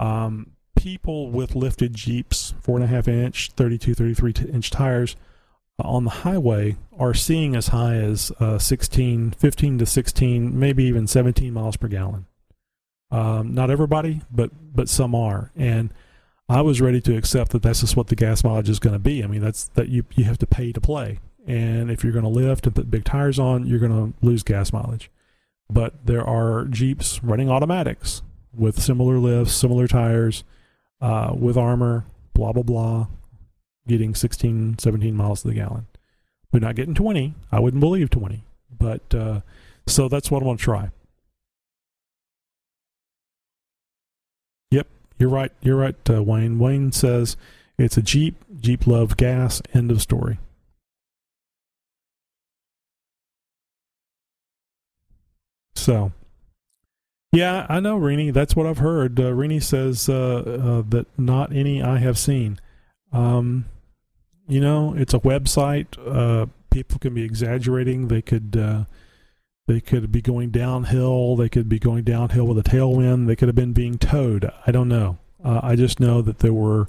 [0.00, 5.16] um, people with lifted Jeeps, four and a half inch, 32, 33 inch tires
[5.78, 11.06] on the highway are seeing as high as uh, 16, 15 to 16, maybe even
[11.06, 12.26] 17 miles per gallon.
[13.10, 15.92] Um, not everybody, but but some are, and
[16.52, 18.98] I was ready to accept that that's just what the gas mileage is going to
[18.98, 19.24] be.
[19.24, 22.24] I mean, that's that you you have to pay to play, and if you're going
[22.24, 25.10] to lift and put big tires on, you're going to lose gas mileage.
[25.70, 28.20] But there are Jeeps running automatics
[28.54, 30.44] with similar lifts, similar tires,
[31.00, 33.06] uh, with armor, blah, blah, blah,
[33.88, 35.86] getting 16, 17 miles to the gallon.
[36.52, 37.34] We're not getting 20.
[37.50, 38.44] I wouldn't believe 20.
[38.78, 39.40] But uh,
[39.86, 40.90] so that's what I want to try.
[44.70, 44.86] Yep,
[45.22, 45.52] you're right.
[45.60, 46.58] You're right, uh, Wayne.
[46.58, 47.36] Wayne says
[47.78, 48.34] it's a Jeep.
[48.60, 49.62] Jeep love gas.
[49.72, 50.40] End of story.
[55.76, 56.10] So
[57.30, 58.32] yeah, I know, Rini.
[58.32, 59.20] That's what I've heard.
[59.20, 62.58] Uh, says uh, uh, that not any I have seen.
[63.12, 63.66] Um,
[64.48, 65.86] you know, it's a website.
[66.04, 68.08] Uh, people can be exaggerating.
[68.08, 68.84] They could uh,
[69.66, 71.36] they could be going downhill.
[71.36, 73.26] They could be going downhill with a tailwind.
[73.26, 74.50] They could have been being towed.
[74.66, 75.18] I don't know.
[75.44, 76.88] Uh, I just know that there were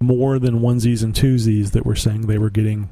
[0.00, 2.88] more than onesies and twosies that were saying they were getting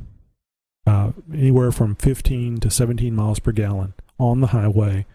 [1.32, 5.06] anywhere from 15 to 17 miles per gallon on the highway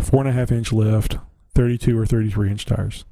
[0.00, 1.18] four and a half inch lift,
[1.54, 3.04] 32 or 33 inch tires.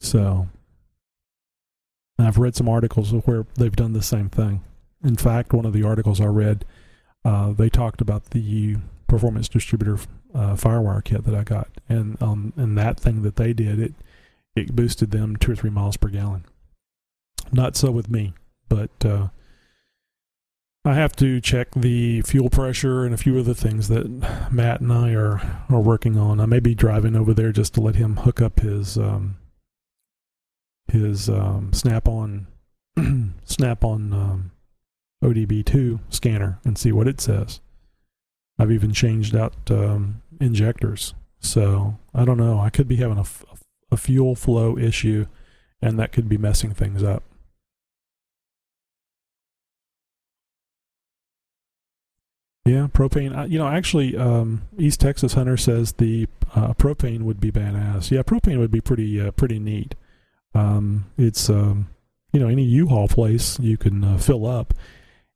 [0.00, 0.48] So,
[2.18, 4.62] I've read some articles where they've done the same thing.
[5.06, 6.64] In fact, one of the articles I read,
[7.24, 8.76] uh, they talked about the
[9.06, 9.98] performance distributor
[10.34, 13.94] uh, firewire kit that I got, and um, and that thing that they did, it
[14.56, 16.44] it boosted them two or three miles per gallon.
[17.52, 18.34] Not so with me,
[18.68, 19.28] but uh,
[20.84, 24.08] I have to check the fuel pressure and a few other things that
[24.50, 26.40] Matt and I are are working on.
[26.40, 29.36] I may be driving over there just to let him hook up his um,
[30.88, 32.48] his um, Snap-on
[33.44, 34.50] Snap-on um,
[35.22, 37.60] ODB2 scanner and see what it says.
[38.58, 42.58] I've even changed out um, injectors, so I don't know.
[42.58, 43.24] I could be having a,
[43.90, 45.26] a fuel flow issue,
[45.82, 47.22] and that could be messing things up.
[52.66, 53.48] Yeah, propane.
[53.48, 58.10] You know, actually, um, East Texas Hunter says the uh, propane would be badass.
[58.10, 59.94] Yeah, propane would be pretty uh, pretty neat.
[60.52, 61.88] Um, it's um,
[62.32, 64.74] you know any U-Haul place you can uh, fill up,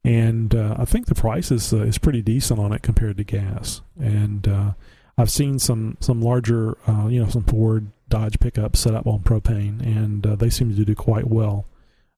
[0.05, 3.24] and uh, I think the price is uh, is pretty decent on it compared to
[3.24, 3.82] gas.
[3.98, 4.72] And uh,
[5.18, 6.76] I've seen some some larger
[7.09, 10.94] you know some Ford Dodge pickups set up on propane, and they seem to do
[10.94, 11.66] quite well.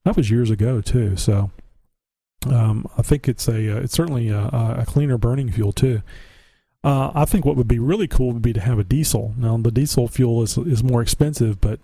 [0.05, 1.51] That was years ago too, so
[2.47, 6.03] um, I think it's a uh, it's certainly a, a, cleaner burning fuel too.
[6.85, 9.35] Uh, I think what would be really cool would be to have a diesel.
[9.37, 11.81] Now the diesel fuel is is more expensive, but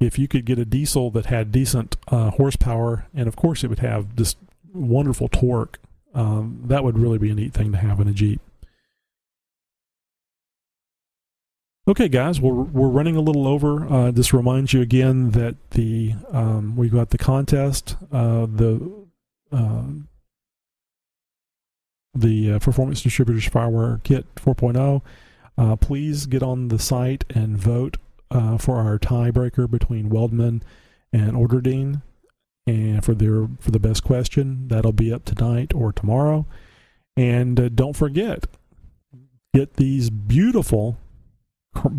[0.00, 3.68] if you could get a diesel that had decent uh, horsepower, and of course it
[3.68, 4.36] would have just
[4.72, 5.78] wonderful torque,
[6.14, 8.40] um, that would really be a neat thing to have in a Jeep.
[11.88, 13.86] Okay, guys, we're we're running a little over.
[13.92, 17.96] Uh, this reminds you again that the um, we've got the contest.
[18.12, 19.06] Uh, the
[19.50, 19.82] uh,
[22.14, 25.02] the Performance Distributors Firewire Kit 4.0.
[25.56, 27.96] Uh, please get on the site and vote
[28.30, 30.62] uh, for our tiebreaker between Weldman
[31.12, 32.02] and Orderdine,
[32.66, 36.46] and for their for the best question that'll be up tonight or tomorrow.
[37.16, 38.46] And uh, don't forget,
[39.54, 40.98] get these beautiful,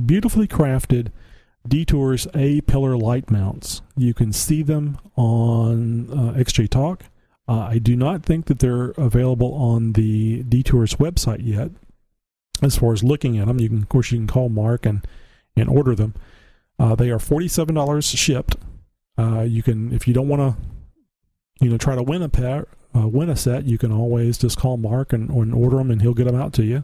[0.05, 1.11] beautifully crafted
[1.67, 3.81] Detours A pillar light mounts.
[3.95, 7.03] You can see them on uh, XJ Talk.
[7.47, 11.71] Uh, I do not think that they're available on the Detours website yet.
[12.61, 15.05] As far as looking at them, you can, of course, you can call Mark and
[15.55, 16.15] and order them.
[16.79, 18.55] Uh, they are forty-seven dollars shipped.
[19.17, 20.63] Uh, you can, if you don't want to,
[21.63, 24.57] you know, try to win a pair, uh, win a set, you can always just
[24.57, 26.83] call Mark and, and order them, and he'll get them out to you.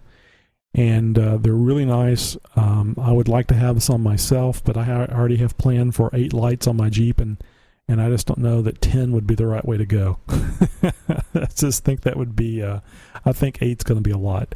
[0.75, 2.37] And uh, they're really nice.
[2.55, 6.11] Um, I would like to have some myself, but I ha- already have planned for
[6.13, 7.43] eight lights on my Jeep, and
[7.87, 10.19] and I just don't know that ten would be the right way to go.
[10.29, 12.61] I just think that would be.
[12.61, 12.81] Uh,
[13.25, 14.53] I think eight's going to be a lot.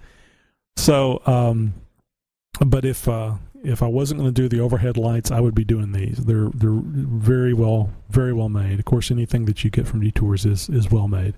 [0.75, 1.73] So, um,
[2.59, 5.63] but if uh, if I wasn't going to do the overhead lights, I would be
[5.63, 6.17] doing these.
[6.17, 8.79] They're they're very well very well made.
[8.79, 11.35] Of course, anything that you get from Detours is is well made.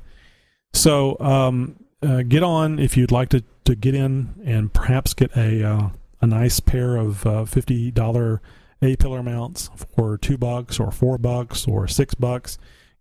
[0.73, 5.35] So um, uh, get on if you'd like to, to get in and perhaps get
[5.37, 5.89] a uh,
[6.21, 8.41] a nice pair of uh, fifty dollar
[8.81, 12.57] A pillar mounts for two bucks or four bucks or six bucks.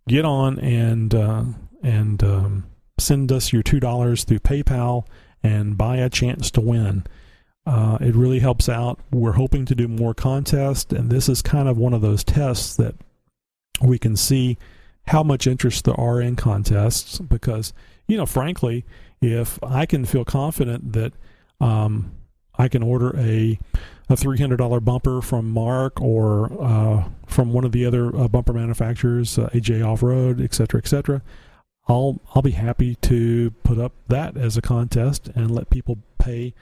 [0.07, 1.43] Get on and uh,
[1.83, 2.65] and um,
[2.97, 5.05] send us your two dollars through PayPal
[5.43, 7.05] and buy a chance to win.
[7.65, 8.99] Uh, it really helps out.
[9.11, 12.75] We're hoping to do more contests, and this is kind of one of those tests
[12.77, 12.95] that
[13.81, 14.57] we can see
[15.07, 17.73] how much interest there are in contests because,
[18.07, 18.85] you know, frankly,
[19.21, 21.13] if I can feel confident that
[21.59, 22.11] um,
[22.57, 23.59] I can order a
[24.07, 28.27] a three hundred dollar bumper from Mark or uh, from one of the other uh,
[28.27, 31.21] bumper manufacturers, uh, AJ Off Road, et cetera, et cetera,
[31.87, 36.53] I'll I'll be happy to put up that as a contest and let people pay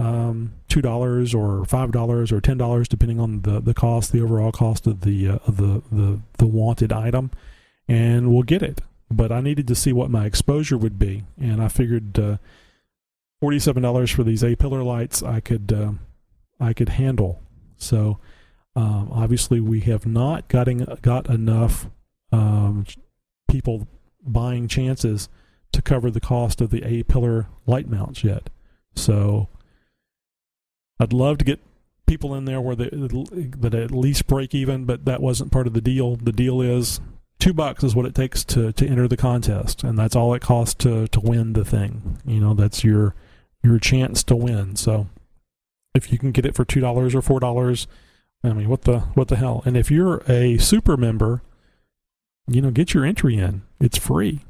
[0.00, 4.22] um, two dollars or five dollars or ten dollars, depending on the, the cost, the
[4.22, 7.30] overall cost of the uh, of the, the the wanted item,
[7.86, 8.80] and we'll get it.
[9.10, 12.38] But I needed to see what my exposure would be, and I figured uh,
[13.40, 15.92] forty seven dollars for these A pillar lights I could uh,
[16.58, 17.42] I could handle.
[17.76, 18.18] So
[18.74, 21.88] um, obviously we have not getting got enough
[22.32, 22.86] um,
[23.50, 23.86] people
[24.24, 25.28] buying chances
[25.72, 28.48] to cover the cost of the A pillar light mounts yet.
[28.94, 29.48] So
[31.00, 31.60] I'd love to get
[32.06, 35.72] people in there where they that at least break even, but that wasn't part of
[35.72, 36.16] the deal.
[36.16, 37.00] The deal is
[37.38, 40.42] two bucks is what it takes to to enter the contest, and that's all it
[40.42, 42.18] costs to to win the thing.
[42.24, 43.14] You know, that's your
[43.64, 44.76] your chance to win.
[44.76, 45.08] So
[45.94, 47.86] if you can get it for two dollars or four dollars,
[48.44, 49.62] I mean, what the what the hell?
[49.64, 51.42] And if you're a super member,
[52.46, 53.62] you know, get your entry in.
[53.80, 54.40] It's free.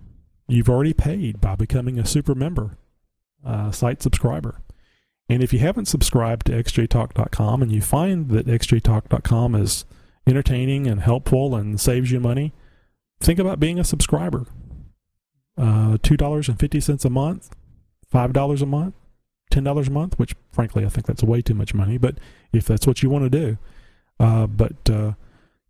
[0.48, 2.76] You've already paid by becoming a super member,
[3.44, 4.60] uh, site subscriber.
[5.30, 9.84] And if you haven't subscribed to xjtalk.com and you find that xjtalk.com is
[10.26, 12.52] entertaining and helpful and saves you money,
[13.20, 14.46] think about being a subscriber.
[15.56, 17.54] Uh, $2.50 a month,
[18.12, 18.94] $5 a month,
[19.52, 22.18] $10 a month, which frankly I think that's way too much money, but
[22.52, 23.58] if that's what you want to do.
[24.18, 25.12] Uh, but, uh,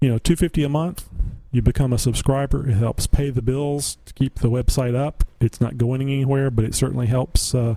[0.01, 1.07] you know, 250 a month,
[1.53, 2.67] you become a subscriber.
[2.67, 5.23] It helps pay the bills to keep the website up.
[5.39, 7.75] It's not going anywhere, but it certainly helps uh,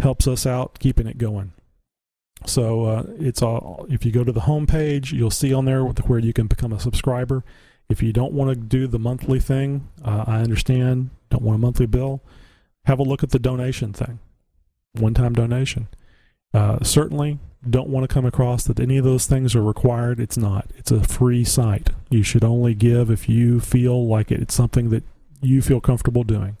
[0.00, 1.52] helps us out keeping it going.
[2.46, 3.86] So uh, it's all.
[3.88, 6.72] If you go to the home page, you'll see on there where you can become
[6.72, 7.44] a subscriber.
[7.88, 11.10] If you don't want to do the monthly thing, uh, I understand.
[11.30, 12.22] Don't want a monthly bill.
[12.86, 14.18] Have a look at the donation thing,
[14.92, 15.88] one-time donation.
[16.52, 17.38] Uh, certainly,
[17.68, 20.20] don't want to come across that any of those things are required.
[20.20, 20.66] It's not.
[20.76, 21.90] It's a free site.
[22.10, 24.40] You should only give if you feel like it.
[24.40, 25.04] it's something that
[25.40, 26.56] you feel comfortable doing.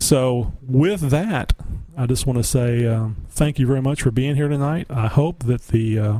[0.00, 1.52] So, with that,
[1.96, 4.86] I just want to say um, thank you very much for being here tonight.
[4.88, 6.18] I hope that the uh,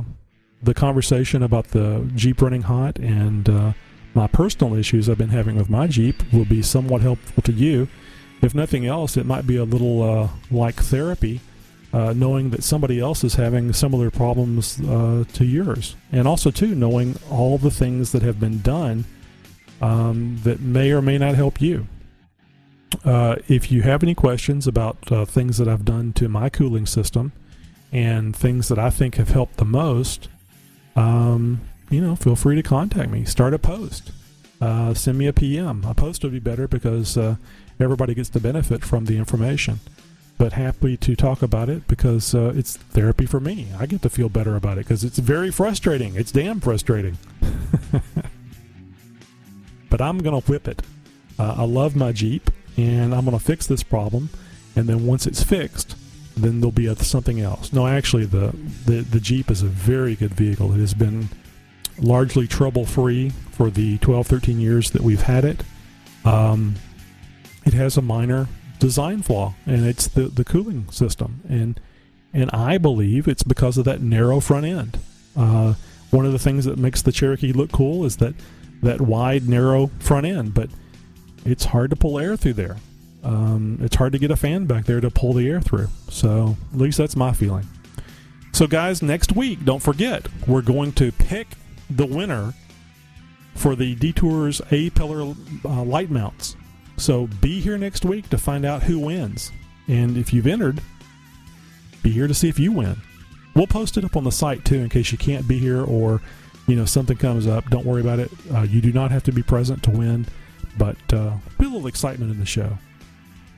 [0.61, 3.73] the conversation about the Jeep running hot and uh,
[4.13, 7.87] my personal issues I've been having with my Jeep will be somewhat helpful to you.
[8.41, 11.41] If nothing else, it might be a little uh, like therapy,
[11.93, 16.75] uh, knowing that somebody else is having similar problems uh, to yours, and also too
[16.75, 19.05] knowing all the things that have been done
[19.81, 21.87] um, that may or may not help you.
[23.03, 26.85] Uh, if you have any questions about uh, things that I've done to my cooling
[26.85, 27.31] system
[27.91, 30.27] and things that I think have helped the most,
[30.95, 33.25] um, you know, feel free to contact me.
[33.25, 34.11] Start a post.
[34.59, 35.83] Uh, send me a PM.
[35.85, 37.35] A post would be better because uh,
[37.79, 39.79] everybody gets the benefit from the information.
[40.37, 43.67] But happy to talk about it because uh, it's therapy for me.
[43.79, 46.15] I get to feel better about it because it's very frustrating.
[46.15, 47.17] It's damn frustrating.
[49.89, 50.81] but I'm going to whip it.
[51.39, 54.29] I love my Jeep and I'm going to fix this problem.
[54.75, 55.95] And then once it's fixed,
[56.35, 57.73] then there'll be a, something else.
[57.73, 60.73] No, actually, the, the, the Jeep is a very good vehicle.
[60.73, 61.29] It has been
[61.99, 65.63] largely trouble free for the 12, 13 years that we've had it.
[66.23, 66.75] Um,
[67.65, 68.47] it has a minor
[68.79, 71.41] design flaw, and it's the the cooling system.
[71.47, 71.79] And
[72.33, 74.99] and I believe it's because of that narrow front end.
[75.35, 75.75] Uh,
[76.09, 78.33] one of the things that makes the Cherokee look cool is that
[78.81, 80.69] that wide, narrow front end, but
[81.45, 82.77] it's hard to pull air through there.
[83.23, 85.89] Um, it's hard to get a fan back there to pull the air through.
[86.09, 87.67] So at least that's my feeling.
[88.53, 91.47] So guys, next week, don't forget we're going to pick
[91.89, 92.53] the winner
[93.55, 95.35] for the Detours A pillar
[95.65, 96.55] uh, light mounts.
[96.97, 99.51] So be here next week to find out who wins.
[99.87, 100.81] And if you've entered,
[102.03, 102.97] be here to see if you win.
[103.55, 106.21] We'll post it up on the site too in case you can't be here or
[106.67, 107.69] you know something comes up.
[107.69, 108.31] Don't worry about it.
[108.53, 110.25] Uh, you do not have to be present to win,
[110.77, 112.77] but uh, be a little excitement in the show.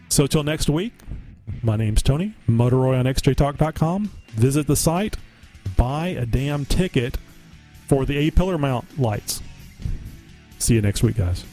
[0.10, 0.94] So till next week,
[1.61, 2.34] my name's Tony.
[2.48, 4.11] Motoroy on XJTalk.com.
[4.30, 5.18] Visit the site.
[5.76, 7.18] Buy a damn ticket
[7.88, 9.41] for the A pillar mount lights.
[10.60, 11.45] See you next week, guys.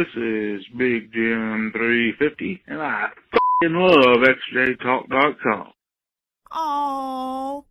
[0.00, 5.72] This is Big Jim 350, and I f***ing love XJTalk.com.
[6.52, 7.66] Oh.